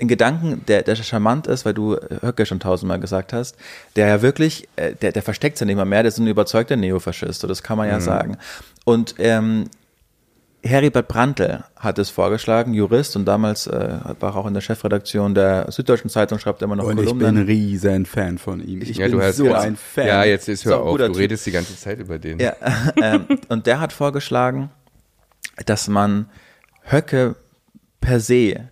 [0.00, 3.56] ein Gedanken, der, der charmant ist, weil du Höcke schon tausendmal gesagt hast,
[3.96, 6.76] der ja wirklich, äh, der, der versteckt ja nicht mal mehr, der ist ein überzeugter
[6.76, 8.00] Neofaschist, so das kann man ja mhm.
[8.00, 8.36] sagen.
[8.84, 9.68] Und ähm,
[10.62, 15.70] Heribert Brandl hat es vorgeschlagen, Jurist und damals äh, war auch in der Chefredaktion der
[15.70, 17.20] Süddeutschen Zeitung, schreibt immer noch und Kolumnen.
[17.20, 18.82] ich bin ein riesen Fan von ihm.
[18.82, 19.56] Ich ja, bin du so genau.
[19.56, 20.06] ein Fan.
[20.06, 21.16] Ja, jetzt ist hör So, auf, du Typ.
[21.16, 22.38] redest die ganze Zeit über den.
[22.38, 22.56] Ja,
[23.02, 24.70] ähm, und der hat vorgeschlagen,
[25.64, 26.26] dass man
[26.84, 27.36] Höcke
[28.00, 28.68] per se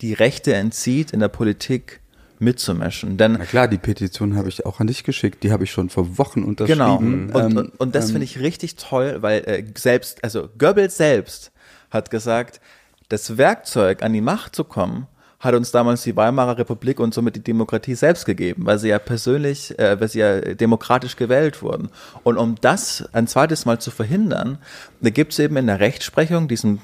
[0.00, 2.00] die Rechte entzieht, in der Politik
[2.38, 3.16] mitzumischen.
[3.16, 5.42] Denn Na klar, die Petition habe ich auch an dich geschickt.
[5.42, 6.96] Die habe ich schon vor Wochen Genau.
[6.96, 7.30] unterschrieben.
[7.32, 10.96] Und, Ähm, und, und das ähm, finde ich richtig toll, weil äh, selbst, also Goebbels
[10.96, 11.52] selbst
[11.90, 12.60] hat gesagt,
[13.08, 15.06] das Werkzeug an die Macht zu kommen,
[15.38, 18.98] hat uns damals die Weimarer Republik und somit die Demokratie selbst gegeben, weil sie ja
[18.98, 21.90] persönlich, äh, weil sie ja demokratisch gewählt wurden.
[22.24, 24.58] Und um das ein zweites Mal zu verhindern,
[25.00, 26.80] da gibt es eben in der Rechtsprechung diesen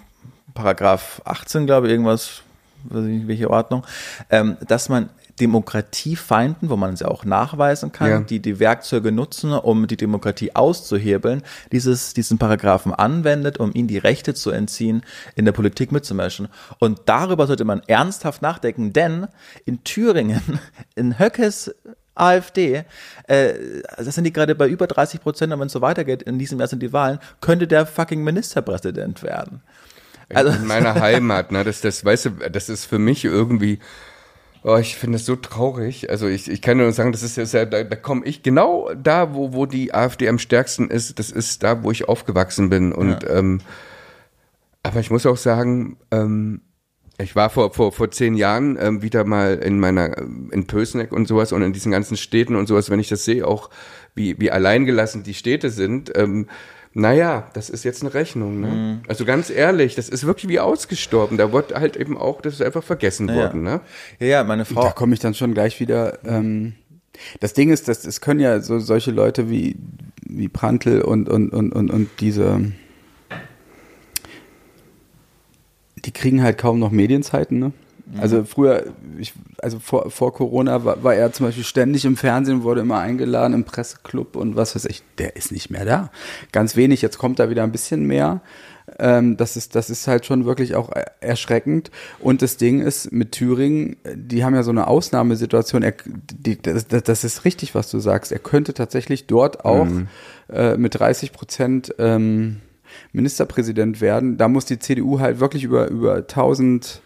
[0.54, 2.42] Paragraph 18, glaube ich, irgendwas,
[2.84, 3.84] weiß ich nicht, welche Ordnung,
[4.30, 5.08] ähm, dass man
[5.40, 8.20] Demokratiefeinden, wo man es ja auch nachweisen kann, Ja.
[8.20, 11.42] die die Werkzeuge nutzen, um die Demokratie auszuhebeln,
[11.72, 15.02] dieses, diesen Paragraphen anwendet, um ihnen die Rechte zu entziehen,
[15.34, 16.48] in der Politik mitzumischen.
[16.78, 19.26] Und darüber sollte man ernsthaft nachdenken, denn
[19.64, 20.42] in Thüringen,
[20.94, 21.74] in Höckes
[22.14, 22.84] AfD,
[23.26, 23.54] äh,
[23.96, 26.58] das sind die gerade bei über 30 Prozent, und wenn es so weitergeht, in diesem
[26.58, 29.62] Jahr sind die Wahlen, könnte der fucking Ministerpräsident werden.
[30.34, 33.78] Also- in meiner Heimat, ne, das, das, weißt du, das ist für mich irgendwie,
[34.62, 36.10] oh, ich finde es so traurig.
[36.10, 39.34] Also ich, ich kann nur sagen, das ist ja, da, da komme ich genau da,
[39.34, 42.92] wo, wo die AfD am stärksten ist, das ist da, wo ich aufgewachsen bin.
[42.92, 43.60] Und ähm,
[44.82, 46.62] aber ich muss auch sagen, ähm,
[47.18, 51.28] ich war vor, vor, vor zehn Jahren ähm, wieder mal in meiner, in Pösneck und
[51.28, 53.70] sowas und in diesen ganzen Städten und sowas, wenn ich das sehe, auch
[54.14, 56.48] wie, wie alleingelassen die Städte sind, ähm,
[56.94, 58.60] naja, das ist jetzt eine Rechnung.
[58.60, 59.00] Ne?
[59.08, 61.38] Also ganz ehrlich, das ist wirklich wie ausgestorben.
[61.38, 63.62] Da wird halt eben auch, das ist einfach vergessen worden.
[63.62, 63.80] Ne?
[64.18, 64.90] Ja, ja, meine Da Frau.
[64.90, 66.18] komme ich dann schon gleich wieder.
[66.24, 66.74] Ähm,
[67.40, 69.76] das Ding ist, dass es können ja so solche Leute wie
[70.26, 72.72] wie Prantl und und und und und diese
[76.04, 77.72] die kriegen halt kaum noch Medienzeiten, ne?
[78.20, 78.84] Also früher,
[79.18, 82.98] ich, also vor, vor Corona war, war er zum Beispiel ständig im Fernsehen, wurde immer
[82.98, 85.02] eingeladen im Presseclub und was weiß ich.
[85.18, 86.10] Der ist nicht mehr da.
[86.52, 87.00] Ganz wenig.
[87.02, 88.40] Jetzt kommt da wieder ein bisschen mehr.
[88.98, 91.90] Ähm, das ist, das ist halt schon wirklich auch er- erschreckend.
[92.20, 95.82] Und das Ding ist mit Thüringen, die haben ja so eine Ausnahmesituation.
[95.82, 98.32] Er, die, das, das ist richtig, was du sagst.
[98.32, 99.86] Er könnte tatsächlich dort auch
[100.52, 102.60] äh, mit 30 Prozent ähm,
[103.12, 104.36] Ministerpräsident werden.
[104.36, 107.00] Da muss die CDU halt wirklich über, über 1000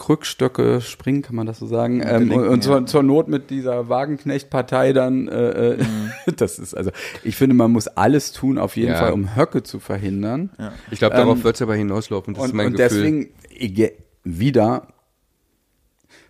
[0.00, 2.02] Krückstöcke springen, kann man das so sagen?
[2.04, 2.72] Ähm, Linken, und und ja.
[2.78, 5.84] zur, zur Not mit dieser Wagenknecht-Partei dann, äh, äh,
[6.36, 6.90] das ist, also
[7.22, 8.98] ich finde, man muss alles tun, auf jeden Ja.
[8.98, 10.50] Fall, um Höcke zu verhindern.
[10.90, 12.34] Ich glaube, darauf wird es aber hinauslaufen.
[12.34, 12.88] Das ist Und, mein und Gefühl.
[13.02, 13.92] deswegen ege-
[14.24, 14.88] wieder,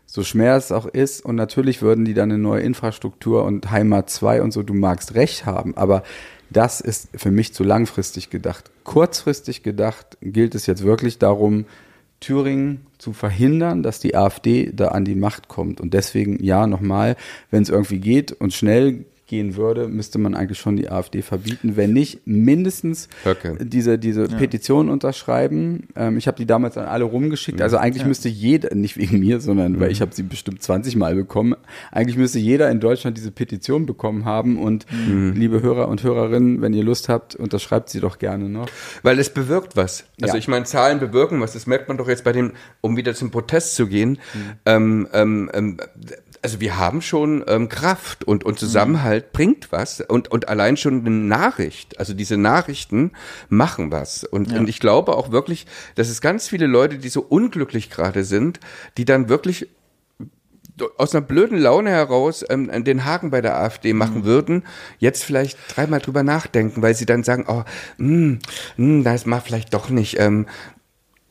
[0.06, 4.10] so schwer es auch ist, und natürlich würden die dann eine neue Infrastruktur und Heimat
[4.10, 6.02] 2 und so, du magst recht haben, aber
[6.50, 8.72] das ist für mich zu langfristig gedacht.
[8.82, 11.64] Kurzfristig gedacht gilt es jetzt wirklich darum,
[12.20, 15.80] Thüringen zu verhindern, dass die AfD da an die Macht kommt.
[15.80, 17.16] Und deswegen, ja, nochmal,
[17.50, 21.76] wenn es irgendwie geht und schnell gehen würde, müsste man eigentlich schon die AfD verbieten.
[21.76, 23.56] Wenn nicht, mindestens Höcke.
[23.60, 25.86] diese, diese Petition unterschreiben.
[25.96, 27.62] Ähm, ich habe die damals an alle rumgeschickt.
[27.62, 31.14] Also eigentlich müsste jeder, nicht wegen mir, sondern weil ich habe sie bestimmt 20 Mal
[31.14, 31.54] bekommen,
[31.92, 34.58] eigentlich müsste jeder in Deutschland diese Petition bekommen haben.
[34.58, 34.84] Und
[35.34, 38.66] liebe Hörer und Hörerinnen, wenn ihr Lust habt, unterschreibt sie doch gerne noch.
[39.04, 40.04] Weil es bewirkt was.
[40.20, 40.38] Also Ja.
[40.38, 41.52] ich meine, Zahlen bewirken was.
[41.52, 44.10] Das merkt man doch jetzt bei dem, um wieder zum Protest zu gehen.
[44.34, 44.50] Mhm.
[44.66, 45.76] Ähm, ähm, ähm,
[46.42, 51.00] also wir haben schon ähm, Kraft und, und Zusammenhalt bringt was und, und allein schon
[51.00, 53.12] eine Nachricht, also diese Nachrichten
[53.48, 54.24] machen was.
[54.24, 58.24] Und, und ich glaube auch wirklich, dass es ganz viele Leute, die so unglücklich gerade
[58.24, 58.60] sind,
[58.96, 59.68] die dann wirklich
[60.96, 64.64] aus einer blöden Laune heraus ähm, den Haken bei der AfD machen würden,
[64.98, 67.64] jetzt vielleicht dreimal drüber nachdenken, weil sie dann sagen, oh,
[67.98, 68.38] mh,
[68.78, 70.18] mh, das macht vielleicht doch nicht.
[70.18, 70.46] Ähm,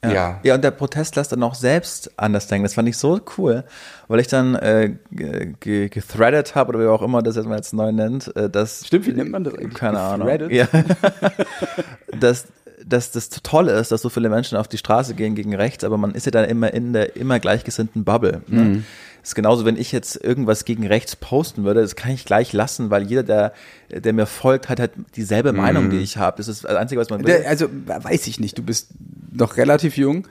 [0.03, 0.39] ja.
[0.43, 2.63] Ja, und der Protest lässt dann auch selbst anders denken.
[2.63, 3.63] Das fand ich so cool,
[4.07, 7.57] weil ich dann äh, ge- ge- gethreadet habe oder wie auch immer das jetzt mal
[7.57, 9.73] jetzt neu nennt, äh, dass Stimmt, wie nennt man das eigentlich?
[9.73, 10.29] Keine Ahnung.
[10.49, 10.67] Ja.
[12.19, 12.45] dass,
[12.85, 15.97] dass das Tolle ist, dass so viele Menschen auf die Straße gehen gegen rechts, aber
[15.97, 18.41] man ist ja dann immer in der immer gleichgesinnten Bubble.
[18.47, 18.61] Ne?
[18.61, 18.85] Mhm.
[19.21, 22.53] Das ist genauso, wenn ich jetzt irgendwas gegen rechts posten würde, das kann ich gleich
[22.53, 23.53] lassen, weil jeder, der,
[23.91, 26.37] der mir folgt, hat halt dieselbe Meinung, die ich habe.
[26.37, 27.43] Das ist das Einzige, was man will.
[27.45, 28.87] Also weiß ich nicht, du bist
[29.31, 30.27] noch relativ jung.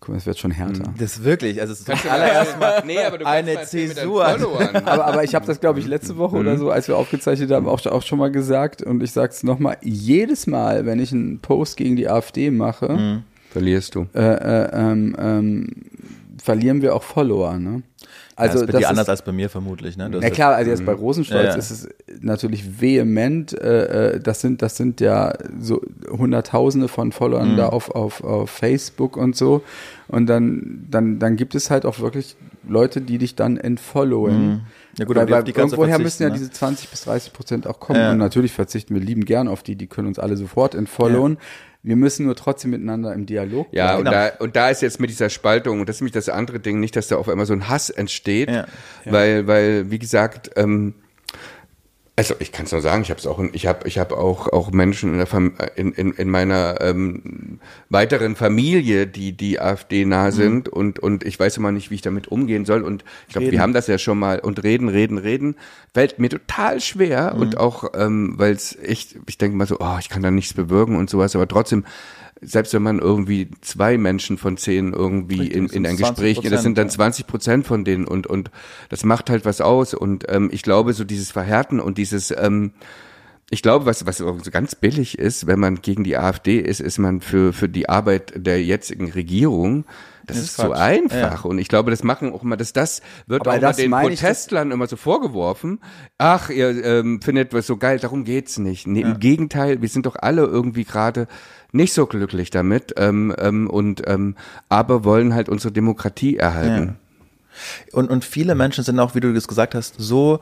[0.00, 0.92] Guck mal, es wird schon härter.
[0.98, 4.26] Das ist wirklich, also es ist allererst mal nee, aber du eine deinen Zäsur.
[4.84, 7.68] Aber, aber ich habe das, glaube ich, letzte Woche oder so, als wir aufgezeichnet haben,
[7.68, 8.82] auch, auch schon mal gesagt.
[8.82, 13.22] Und ich sage es nochmal, jedes Mal, wenn ich einen Post gegen die AfD mache,
[13.50, 14.06] Verlierst du.
[14.14, 15.68] äh, äh, ähm, ähm,
[16.42, 17.82] verlieren wir auch Follower, ne?
[18.42, 20.10] Also ja, das ist bei dir anders als bei mir vermutlich, ne?
[20.10, 21.56] Na klar, also jetzt bei Rosenstolz ja, ja.
[21.56, 21.88] ist es
[22.20, 23.52] natürlich vehement.
[23.52, 27.56] Äh, äh, das sind das sind ja so Hunderttausende von Followern mhm.
[27.56, 29.62] da auf, auf auf Facebook und so.
[30.08, 32.36] Und dann dann dann gibt es halt auch wirklich
[32.68, 34.46] Leute, die dich dann entfollowen.
[34.46, 34.60] Mhm.
[34.98, 36.34] Ja gut, weil, weil irgendwoher müssen ja ne?
[36.34, 38.10] diese 20 bis 30 Prozent auch kommen.
[38.10, 41.38] Und natürlich verzichten wir lieben gern auf die, die können uns alle sofort entfollowen.
[41.84, 43.88] Wir müssen nur trotzdem miteinander im Dialog bleiben.
[43.88, 44.10] Ja, und, genau.
[44.12, 46.78] da, und da ist jetzt mit dieser Spaltung, und das ist nämlich das andere Ding,
[46.78, 48.66] nicht, dass da auf einmal so ein Hass entsteht, ja.
[49.04, 50.94] weil, weil, wie gesagt, ähm,
[52.14, 54.48] also ich kann es nur sagen, ich habe es auch, ich habe, ich habe auch
[54.48, 60.04] auch Menschen in, der Fam in, in, in meiner ähm, weiteren Familie, die die AfD
[60.04, 60.32] nah mhm.
[60.32, 60.72] sind mhm.
[60.74, 63.60] und und ich weiß immer nicht, wie ich damit umgehen soll und ich glaube, wir
[63.60, 65.56] haben das ja schon mal und reden, reden, reden
[65.94, 67.40] fällt mir total schwer mhm.
[67.40, 70.52] und auch ähm, weil es echt, ich denke mal so, oh, ich kann da nichts
[70.52, 71.84] bewirken und sowas, aber trotzdem
[72.42, 76.62] selbst wenn man irgendwie zwei Menschen von zehn irgendwie in, in ein Gespräch geht, das
[76.62, 78.50] sind dann 20 Prozent von denen und, und
[78.88, 79.94] das macht halt was aus.
[79.94, 82.72] Und ähm, ich glaube, so dieses Verhärten und dieses, ähm,
[83.50, 87.20] ich glaube, was, was ganz billig ist, wenn man gegen die AfD ist, ist man
[87.20, 89.84] für, für die Arbeit der jetzigen Regierung
[90.36, 91.44] das, das ist, so einfach.
[91.44, 91.50] Ja.
[91.50, 94.70] Und ich glaube, das machen auch immer, dass das wird Aber auch das den Protestlern
[94.70, 95.80] immer so vorgeworfen.
[96.18, 98.86] Ach, ihr ähm, findet was so geil, darum geht's nicht.
[98.86, 99.08] Nee, ja.
[99.08, 101.28] Im Gegenteil, wir sind doch alle irgendwie gerade
[101.72, 104.36] nicht so glücklich damit ähm, ähm, und ähm,
[104.68, 106.86] aber wollen halt unsere Demokratie erhalten.
[106.86, 106.94] Ja.
[107.92, 110.40] Und, und viele Menschen sind auch, wie du das gesagt hast, so,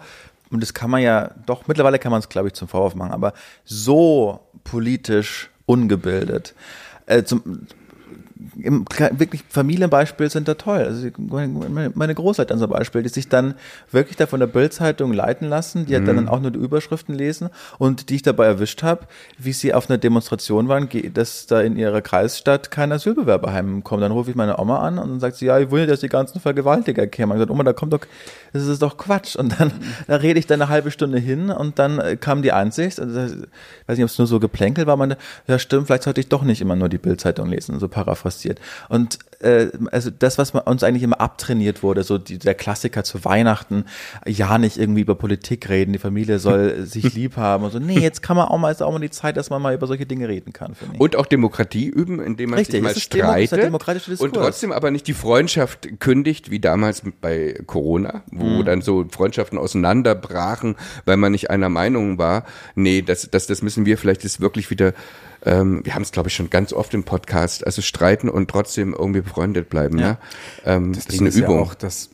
[0.51, 3.13] und das kann man ja, doch, mittlerweile kann man es, glaube ich, zum Vorwurf machen,
[3.13, 3.33] aber
[3.65, 6.55] so politisch ungebildet.
[7.07, 7.67] Äh, zum,
[8.57, 10.85] im, wirklich Familienbeispiel sind da toll.
[10.85, 11.09] Also
[11.95, 13.55] meine Großeltern zum Beispiel, die sich dann
[13.91, 15.97] wirklich da von der Bildzeitung leiten lassen, die mhm.
[16.09, 19.07] hat dann auch nur die Überschriften lesen und die ich dabei erwischt habe,
[19.39, 24.03] wie sie auf einer Demonstration waren, dass da in ihrer Kreisstadt kein Asylbewerber heimkommt.
[24.03, 26.01] Dann rufe ich meine Oma an und dann sagt sie, ja, ich will nicht, dass
[26.01, 27.33] die ganzen Vergewaltiger kämen.
[27.33, 28.01] Ich gesagt, Oma, da kommt doch,
[28.53, 29.37] das ist doch Quatsch.
[29.37, 29.73] Und dann,
[30.07, 33.21] da rede ich dann eine halbe Stunde hin und dann äh, kam die Einsicht, also,
[33.21, 33.33] ich
[33.87, 36.43] weiß nicht, ob es nur so geplänkelt war, meine, ja stimmt, vielleicht sollte ich doch
[36.43, 38.61] nicht immer nur die Bildzeitung lesen, so paraphrasiert passiert.
[38.89, 43.25] Und äh, also das, was uns eigentlich immer abtrainiert wurde, so die, der Klassiker zu
[43.25, 43.87] Weihnachten,
[44.27, 47.79] ja nicht irgendwie über Politik reden, die Familie soll sich lieb haben und so.
[47.79, 49.87] Nee, jetzt kann man auch mal, ist auch mal die Zeit, dass man mal über
[49.87, 50.77] solche Dinge reden kann.
[50.99, 53.79] Und auch Demokratie üben, indem man Richtig, sich mal streitet Demo
[54.19, 58.65] und trotzdem aber nicht die Freundschaft kündigt, wie damals bei Corona, wo mhm.
[58.65, 62.45] dann so Freundschaften auseinanderbrachen, weil man nicht einer Meinung war.
[62.75, 64.93] Nee, das, das, das müssen wir vielleicht jetzt wirklich wieder
[65.45, 68.95] ähm, wir haben es, glaube ich, schon ganz oft im Podcast, also streiten und trotzdem
[68.95, 69.99] irgendwie befreundet bleiben.
[69.99, 70.09] Ja.
[70.09, 70.19] Ne?
[70.65, 71.57] Ähm, das, das ist eine ist Übung.
[71.57, 72.11] Ja auch, das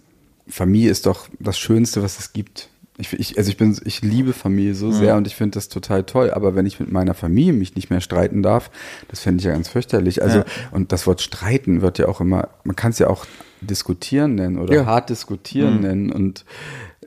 [0.49, 2.69] Familie ist doch das Schönste, was es gibt.
[2.99, 4.93] Ich, ich, also ich bin, ich liebe Familie so mhm.
[4.93, 6.31] sehr und ich finde das total toll.
[6.31, 8.71] Aber wenn ich mit meiner Familie mich nicht mehr streiten darf,
[9.09, 10.23] das fände ich ja ganz fürchterlich.
[10.23, 10.45] Also, ja.
[10.71, 13.27] und das Wort streiten wird ja auch immer, man kann es ja auch
[13.61, 14.87] diskutieren nennen oder ja.
[14.87, 15.81] hart diskutieren mhm.
[15.81, 16.13] nennen.
[16.13, 16.45] Und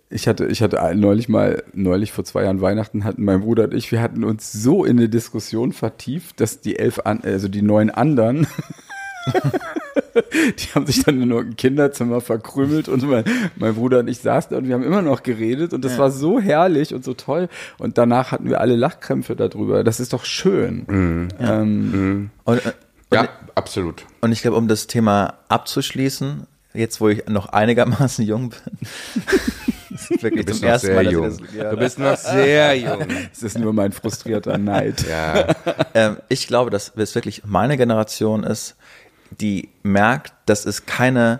[0.09, 3.73] ich hatte, ich hatte neulich mal, neulich vor zwei Jahren Weihnachten hatten mein Bruder und
[3.75, 7.61] ich, wir hatten uns so in eine Diskussion vertieft, dass die elf, an, also die
[7.61, 8.47] neun anderen,
[10.15, 13.23] die haben sich dann nur im Kinderzimmer verkrümelt und mein,
[13.55, 15.99] mein, Bruder und ich saßen da und wir haben immer noch geredet und das ja.
[15.99, 19.83] war so herrlich und so toll und danach hatten wir alle Lachkrämpfe darüber.
[19.83, 20.85] Das ist doch schön.
[20.87, 21.27] Mhm.
[21.39, 22.29] Ähm, mhm.
[22.45, 22.71] Und, äh,
[23.11, 24.05] und, ja, absolut.
[24.21, 28.87] Und ich glaube, um das Thema abzuschließen, jetzt wo ich noch einigermaßen jung bin,
[30.21, 31.37] wirklich du bist noch sehr Mal, jung.
[31.37, 33.07] du bist noch sehr jung.
[33.31, 35.05] Es ist nur mein frustrierter Neid.
[35.07, 35.47] Ja.
[35.93, 38.75] Ähm, ich glaube, dass es wirklich meine Generation ist,
[39.39, 41.39] die merkt, dass es keine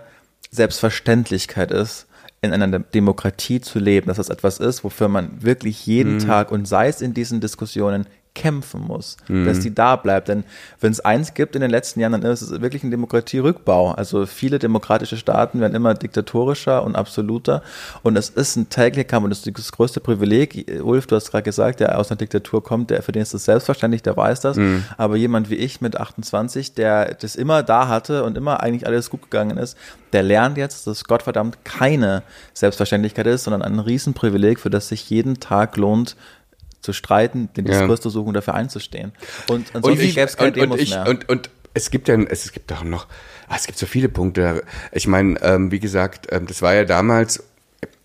[0.50, 2.06] Selbstverständlichkeit ist,
[2.42, 6.18] in einer Demokratie zu leben, dass das etwas ist, wofür man wirklich jeden mhm.
[6.20, 9.44] Tag und sei es in diesen Diskussionen kämpfen muss, mhm.
[9.44, 10.28] dass die da bleibt.
[10.28, 10.44] Denn
[10.80, 13.92] wenn es eins gibt in den letzten Jahren, dann ist es wirklich ein Demokratierückbau.
[13.92, 17.62] Also viele demokratische Staaten werden immer diktatorischer und absoluter.
[18.02, 20.80] Und es ist ein täglicher Kampf und das ist das größte Privileg.
[20.82, 23.44] Ulf, du hast gerade gesagt, der aus einer Diktatur kommt, der für den ist das
[23.44, 24.56] selbstverständlich, der weiß das.
[24.56, 24.84] Mhm.
[24.96, 29.10] Aber jemand wie ich mit 28, der das immer da hatte und immer eigentlich alles
[29.10, 29.76] gut gegangen ist,
[30.12, 35.40] der lernt jetzt, dass Gottverdammt keine Selbstverständlichkeit ist, sondern ein Riesenprivileg, für das sich jeden
[35.40, 36.16] Tag lohnt,
[36.80, 38.02] zu streiten, den Diskurs ja.
[38.02, 39.12] zu suchen, dafür einzustehen.
[39.48, 41.08] Und ansonsten gäbe es keine Demos und ich, mehr.
[41.08, 43.06] Und, und es gibt ja, es gibt auch noch,
[43.48, 44.64] ah, es gibt so viele Punkte.
[44.92, 47.44] Ich meine, ähm, wie gesagt, ähm, das war ja damals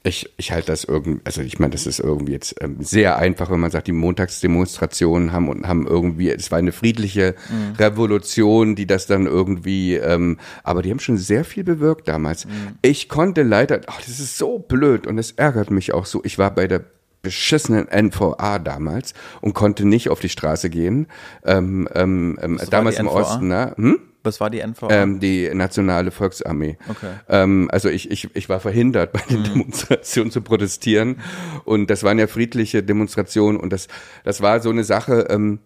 [0.05, 3.49] ich, ich halte das irgendwie, also ich meine, das ist irgendwie jetzt ähm, sehr einfach,
[3.49, 7.75] wenn man sagt, die Montagsdemonstrationen haben und haben irgendwie, es war eine friedliche mhm.
[7.77, 12.45] Revolution, die das dann irgendwie, ähm, aber die haben schon sehr viel bewirkt damals.
[12.45, 12.77] Mhm.
[12.81, 16.21] Ich konnte leider, ach, das ist so blöd und es ärgert mich auch so.
[16.23, 16.85] Ich war bei der
[17.25, 21.07] beschissenen NVA damals und konnte nicht auf die Straße gehen.
[21.43, 23.73] Ähm, ähm, ähm damals im Osten, ne?
[23.75, 23.99] Hm?
[24.23, 24.87] Was war die NVA?
[24.89, 26.77] Ähm, die Nationale Volksarmee.
[26.89, 27.11] Okay.
[27.29, 29.43] Ähm, also ich, ich, ich war verhindert, bei den mhm.
[29.43, 31.17] Demonstrationen zu protestieren.
[31.63, 33.59] Und das waren ja friedliche Demonstrationen.
[33.59, 33.87] Und das,
[34.23, 35.59] das war so eine Sache, ähm,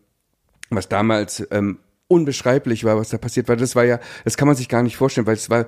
[0.69, 3.55] was damals ähm, unbeschreiblich war, was da passiert war.
[3.55, 5.65] Das war ja, das kann man sich gar nicht vorstellen, weil es war,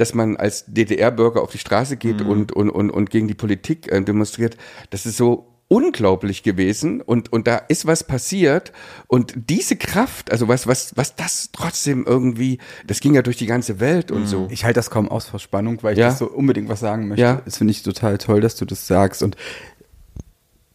[0.00, 2.30] dass man als DDR-Bürger auf die Straße geht mhm.
[2.30, 4.56] und, und, und, und gegen die Politik äh, demonstriert.
[4.90, 8.72] Das ist so unglaublich gewesen und und da ist was passiert
[9.06, 12.58] und diese Kraft, also was was was das trotzdem irgendwie,
[12.88, 14.26] das ging ja durch die ganze Welt und mhm.
[14.26, 14.48] so.
[14.50, 16.08] Ich halte das kaum aus vor Spannung, weil ich ja.
[16.08, 17.22] das so unbedingt was sagen möchte.
[17.22, 17.42] Ja.
[17.44, 19.36] Das finde ich total toll, dass du das sagst und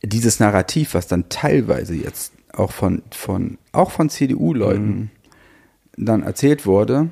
[0.02, 5.12] dieses Narrativ, was dann teilweise jetzt auch von von auch von CDU-Leuten
[5.98, 6.06] mhm.
[6.06, 7.10] dann erzählt wurde,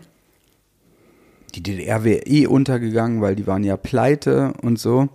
[1.56, 5.10] die DDR wäre eh untergegangen, weil die waren ja pleite und so.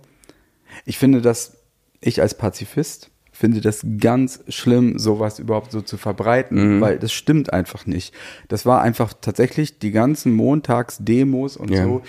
[0.85, 1.57] Ich finde das
[2.01, 6.81] ich als Pazifist finde das ganz schlimm, sowas überhaupt so zu verbreiten, mhm.
[6.81, 8.13] weil das stimmt einfach nicht.
[8.49, 11.85] Das war einfach tatsächlich die ganzen Montagsdemos und ja.
[11.85, 12.01] so.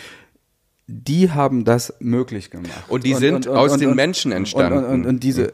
[0.88, 2.83] Die haben das möglich gemacht.
[2.88, 5.07] Und die sind und, und, aus den Menschen entstanden.
[5.07, 5.53] Und, diese,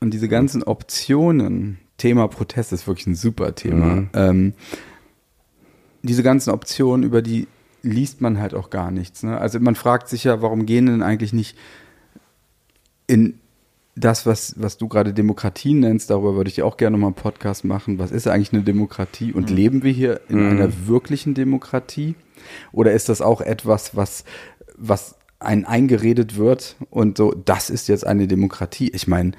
[0.00, 3.86] und diese ganzen Optionen, Thema Protest ist wirklich ein super Thema.
[3.86, 4.10] Mhm.
[4.12, 4.52] Ähm,
[6.02, 7.48] diese ganzen Optionen, über die
[7.82, 9.22] liest man halt auch gar nichts.
[9.22, 9.38] Ne?
[9.38, 11.56] Also man fragt sich ja, warum gehen denn eigentlich nicht
[13.06, 13.40] in
[13.96, 17.64] das, was, was du gerade Demokratie nennst, darüber würde ich auch gerne mal einen Podcast
[17.64, 17.98] machen.
[17.98, 19.56] Was ist eigentlich eine Demokratie und mhm.
[19.56, 20.50] leben wir hier in mhm.
[20.50, 22.14] einer wirklichen Demokratie?
[22.72, 24.24] Oder ist das auch etwas, was,
[24.76, 28.90] was einen eingeredet wird und so, das ist jetzt eine Demokratie?
[28.94, 29.32] Ich meine,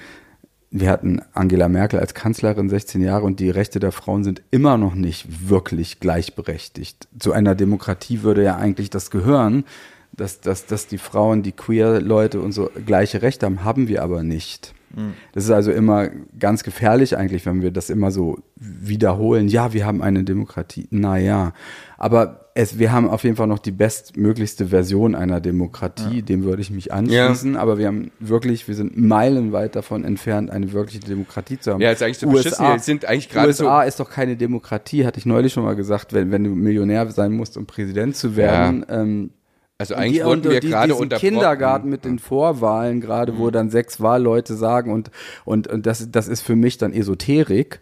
[0.72, 4.78] wir hatten Angela Merkel als Kanzlerin 16 Jahre und die Rechte der Frauen sind immer
[4.78, 7.08] noch nicht wirklich gleichberechtigt.
[7.18, 9.64] Zu einer Demokratie würde ja eigentlich das gehören,
[10.12, 14.22] dass, dass, dass die Frauen, die Queer-Leute und so gleiche Rechte haben, haben wir aber
[14.22, 14.74] nicht.
[14.96, 15.14] Mhm.
[15.34, 19.48] Das ist also immer ganz gefährlich eigentlich, wenn wir das immer so wiederholen.
[19.48, 20.88] Ja, wir haben eine Demokratie.
[20.92, 21.54] Naja,
[21.98, 26.22] aber es, wir haben auf jeden Fall noch die bestmöglichste Version einer Demokratie, ja.
[26.22, 27.54] dem würde ich mich anschließen.
[27.54, 27.60] Ja.
[27.60, 31.80] Aber wir haben wirklich, wir sind meilenweit davon entfernt, eine wirkliche Demokratie zu haben.
[31.80, 35.20] Ja, ist eigentlich so USA, sind eigentlich gerade USA so ist doch keine Demokratie, hatte
[35.20, 38.86] ich neulich schon mal gesagt, wenn, wenn du Millionär sein musst, um Präsident zu werden.
[38.90, 39.02] Ja.
[39.02, 39.30] Ähm,
[39.78, 43.38] also eigentlich die, wurden wir die, gerade unter Kindergarten mit den Vorwahlen gerade, mhm.
[43.38, 45.12] wo dann sechs Wahlleute sagen und
[45.46, 47.80] und und das das ist für mich dann Esoterik.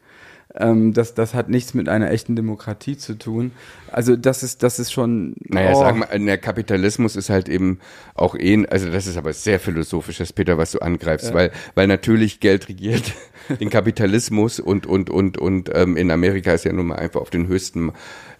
[0.56, 3.52] Ähm, das, das hat nichts mit einer echten Demokratie zu tun.
[3.92, 5.36] Also das ist, das ist schon.
[5.40, 5.80] Naja, oh.
[5.80, 7.80] sagen wir, der Kapitalismus ist halt eben
[8.16, 11.34] auch eh, also das ist aber sehr philosophisches, Peter, was du angreifst, ja.
[11.34, 13.14] weil, weil natürlich Geld regiert
[13.60, 17.30] den Kapitalismus und und und und ähm, in Amerika ist ja nun mal einfach auf
[17.30, 17.92] den höchsten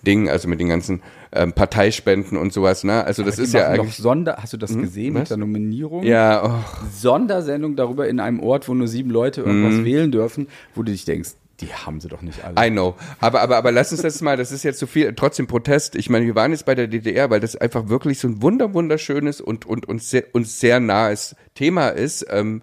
[0.06, 1.02] Dingen, also mit den ganzen
[1.34, 2.84] ähm, Parteispenden und sowas.
[2.84, 3.04] Ne?
[3.04, 3.96] Also das ist ja eigentlich.
[3.96, 4.82] Sonder, hast du das hm?
[4.82, 5.22] gesehen Was?
[5.22, 6.04] mit der Nominierung?
[6.04, 6.44] Ja.
[6.46, 6.88] Oh.
[6.94, 9.86] Sondersendung darüber in einem Ort, wo nur sieben Leute irgendwas mhm.
[9.86, 12.68] wählen dürfen, wo du dich denkst, die haben sie doch nicht alle.
[12.68, 12.96] I know.
[13.20, 15.96] Aber, aber, aber lass uns das mal, das ist jetzt zu so viel, trotzdem Protest.
[15.96, 18.74] Ich meine, wir waren jetzt bei der DDR, weil das einfach wirklich so ein wunder,
[18.74, 22.26] wunderschönes und, und uns sehr, uns sehr nahes Thema ist.
[22.30, 22.62] Ähm,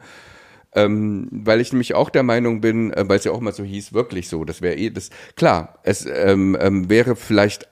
[0.76, 3.62] ähm, weil ich nämlich auch der Meinung bin, äh, weil es ja auch mal so
[3.62, 7.68] hieß, wirklich so, das wäre eh das, klar, es ähm, ähm, wäre vielleicht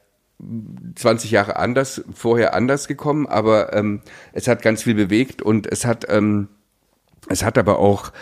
[0.95, 5.85] 20 Jahre anders, vorher anders gekommen, aber ähm, es hat ganz viel bewegt und es
[5.85, 6.49] hat, ähm,
[7.29, 8.13] es hat aber auch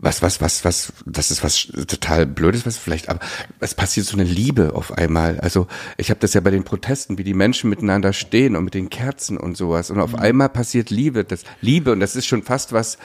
[0.00, 3.20] was, was, was, was, das ist was total Blödes, was vielleicht, aber
[3.60, 5.40] es passiert so eine Liebe auf einmal.
[5.40, 8.74] Also ich habe das ja bei den Protesten, wie die Menschen miteinander stehen und mit
[8.74, 9.90] den Kerzen und sowas.
[9.90, 10.20] Und auf mhm.
[10.20, 12.98] einmal passiert Liebe, das Liebe und das ist schon fast was,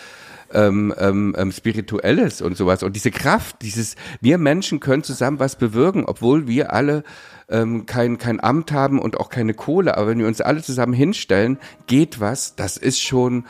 [0.54, 2.84] ähm, ähm, ähm, Spirituelles und sowas.
[2.84, 7.04] Und diese Kraft, dieses, wir Menschen können zusammen was bewirken, obwohl wir alle
[7.50, 9.98] ähm, kein, kein Amt haben und auch keine Kohle.
[9.98, 12.56] Aber wenn wir uns alle zusammen hinstellen, geht was.
[12.56, 13.46] Das ist schon,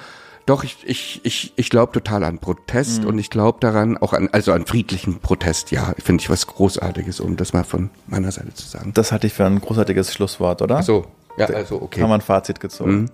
[0.45, 3.07] doch, ich, ich, ich, ich glaube total an Protest mhm.
[3.07, 7.19] und ich glaube daran, auch an, also an friedlichen Protest, ja, finde ich was Großartiges,
[7.19, 8.91] um das mal von meiner Seite zu sagen.
[8.93, 10.79] Das hatte ich für ein großartiges Schlusswort, oder?
[10.79, 11.05] Ach so,
[11.37, 12.01] ja, also okay.
[12.01, 12.91] Haben wir ein Fazit gezogen.
[12.91, 13.09] Mhm.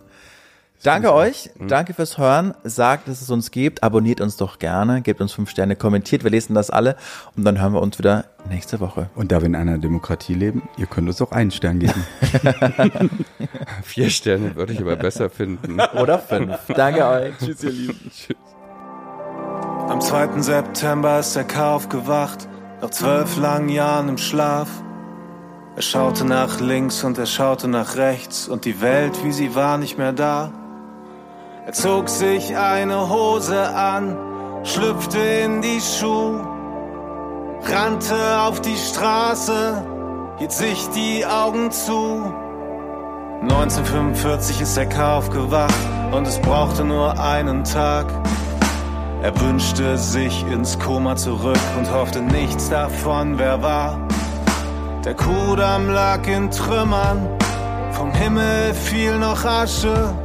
[0.84, 1.68] Danke euch, mhm.
[1.68, 2.54] danke fürs Hören.
[2.64, 3.84] Sagt, dass es uns gibt.
[3.84, 6.24] Abonniert uns doch gerne, gebt uns fünf Sterne, kommentiert.
[6.24, 6.96] Wir lesen das alle
[7.36, 9.10] und dann hören wir uns wieder nächste Woche.
[9.16, 12.06] Und da wir in einer Demokratie leben, ihr könnt uns auch einen Stern geben.
[13.84, 15.80] Vier Sterne würde ich aber besser finden.
[16.00, 16.58] Oder fünf.
[16.74, 17.38] Danke euch.
[17.38, 18.12] Tschüss, ihr Lieben.
[18.14, 18.38] Tschüss.
[19.90, 20.42] Am 2.
[20.42, 22.48] September ist der K aufgewacht,
[22.82, 24.70] nach zwölf langen Jahren im Schlaf.
[25.76, 29.78] Er schaute nach links und er schaute nach rechts und die Welt, wie sie war,
[29.78, 30.54] nicht mehr da.
[31.70, 34.18] Er zog sich eine Hose an,
[34.64, 36.42] schlüpfte in die Schuhe,
[37.62, 39.86] rannte auf die Straße,
[40.40, 42.34] hielt sich die Augen zu.
[43.44, 45.76] 1945 ist er K aufgewacht
[46.12, 48.08] und es brauchte nur einen Tag.
[49.22, 54.00] Er wünschte sich ins Koma zurück und hoffte nichts davon, wer war.
[55.06, 57.30] Der Kudamm lag in Trümmern,
[57.92, 60.16] vom Himmel fiel noch Asche.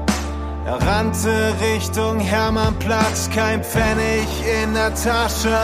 [0.67, 4.27] Er rannte Richtung Hermannplatz, kein Pfennig
[4.63, 5.59] in der Tasche.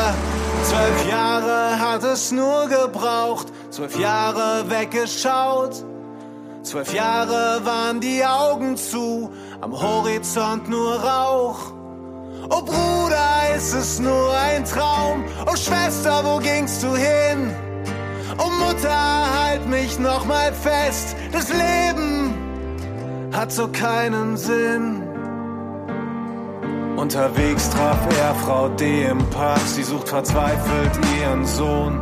[0.65, 5.87] Zwölf Jahre hat es nur gebraucht, zwölf Jahre weggeschaut.
[6.63, 9.33] Zwölf Jahre waren die Augen zu,
[9.63, 11.73] am Horizont nur Rauch.
[12.51, 15.25] Oh Bruder, ist es nur ein Traum?
[15.51, 17.55] Oh Schwester, wo gingst du hin?
[18.37, 21.17] Oh Mutter, halt mich noch mal fest.
[21.33, 22.20] Das Leben
[23.33, 25.03] hat so keinen Sinn.
[26.97, 29.05] Unterwegs traf er Frau D.
[29.07, 32.01] im Park, sie sucht verzweifelt ihren Sohn.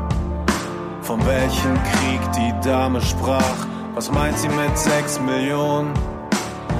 [1.02, 5.92] Von welchem Krieg die Dame sprach, was meint sie mit sechs Millionen?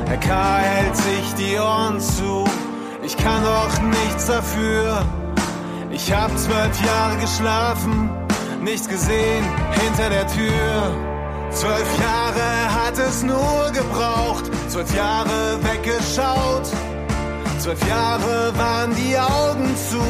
[0.06, 0.58] Herr K.
[0.58, 2.44] hält sich die Ohren zu,
[3.02, 5.04] ich kann doch nichts dafür.
[5.90, 8.10] Ich hab zwölf Jahre geschlafen,
[8.62, 11.17] nichts gesehen hinter der Tür.
[11.52, 16.68] Zwölf Jahre hat es nur gebraucht, zwölf Jahre weggeschaut.
[17.58, 20.00] Zwölf Jahre waren die Augen zu,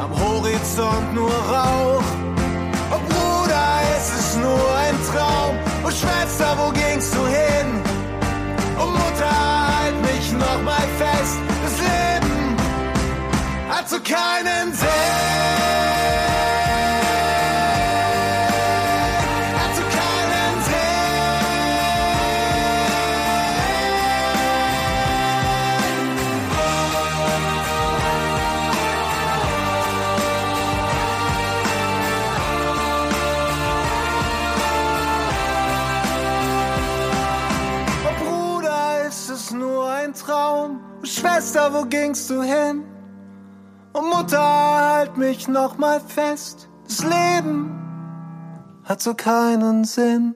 [0.00, 2.04] am Horizont nur Rauch.
[2.90, 5.56] Oh Bruder, es ist nur ein Traum.
[5.84, 7.82] Oh Schwester, wo gingst du hin?
[8.78, 11.36] Oh Mutter, halt mich noch mal fest.
[11.64, 12.56] Das Leben
[13.68, 15.21] hat so keinen Sinn.
[41.22, 42.82] Schwester, wo gingst du hin?
[43.92, 46.68] Und Mutter, halt mich noch mal fest.
[46.82, 47.70] Das Leben
[48.82, 50.34] hat so keinen Sinn.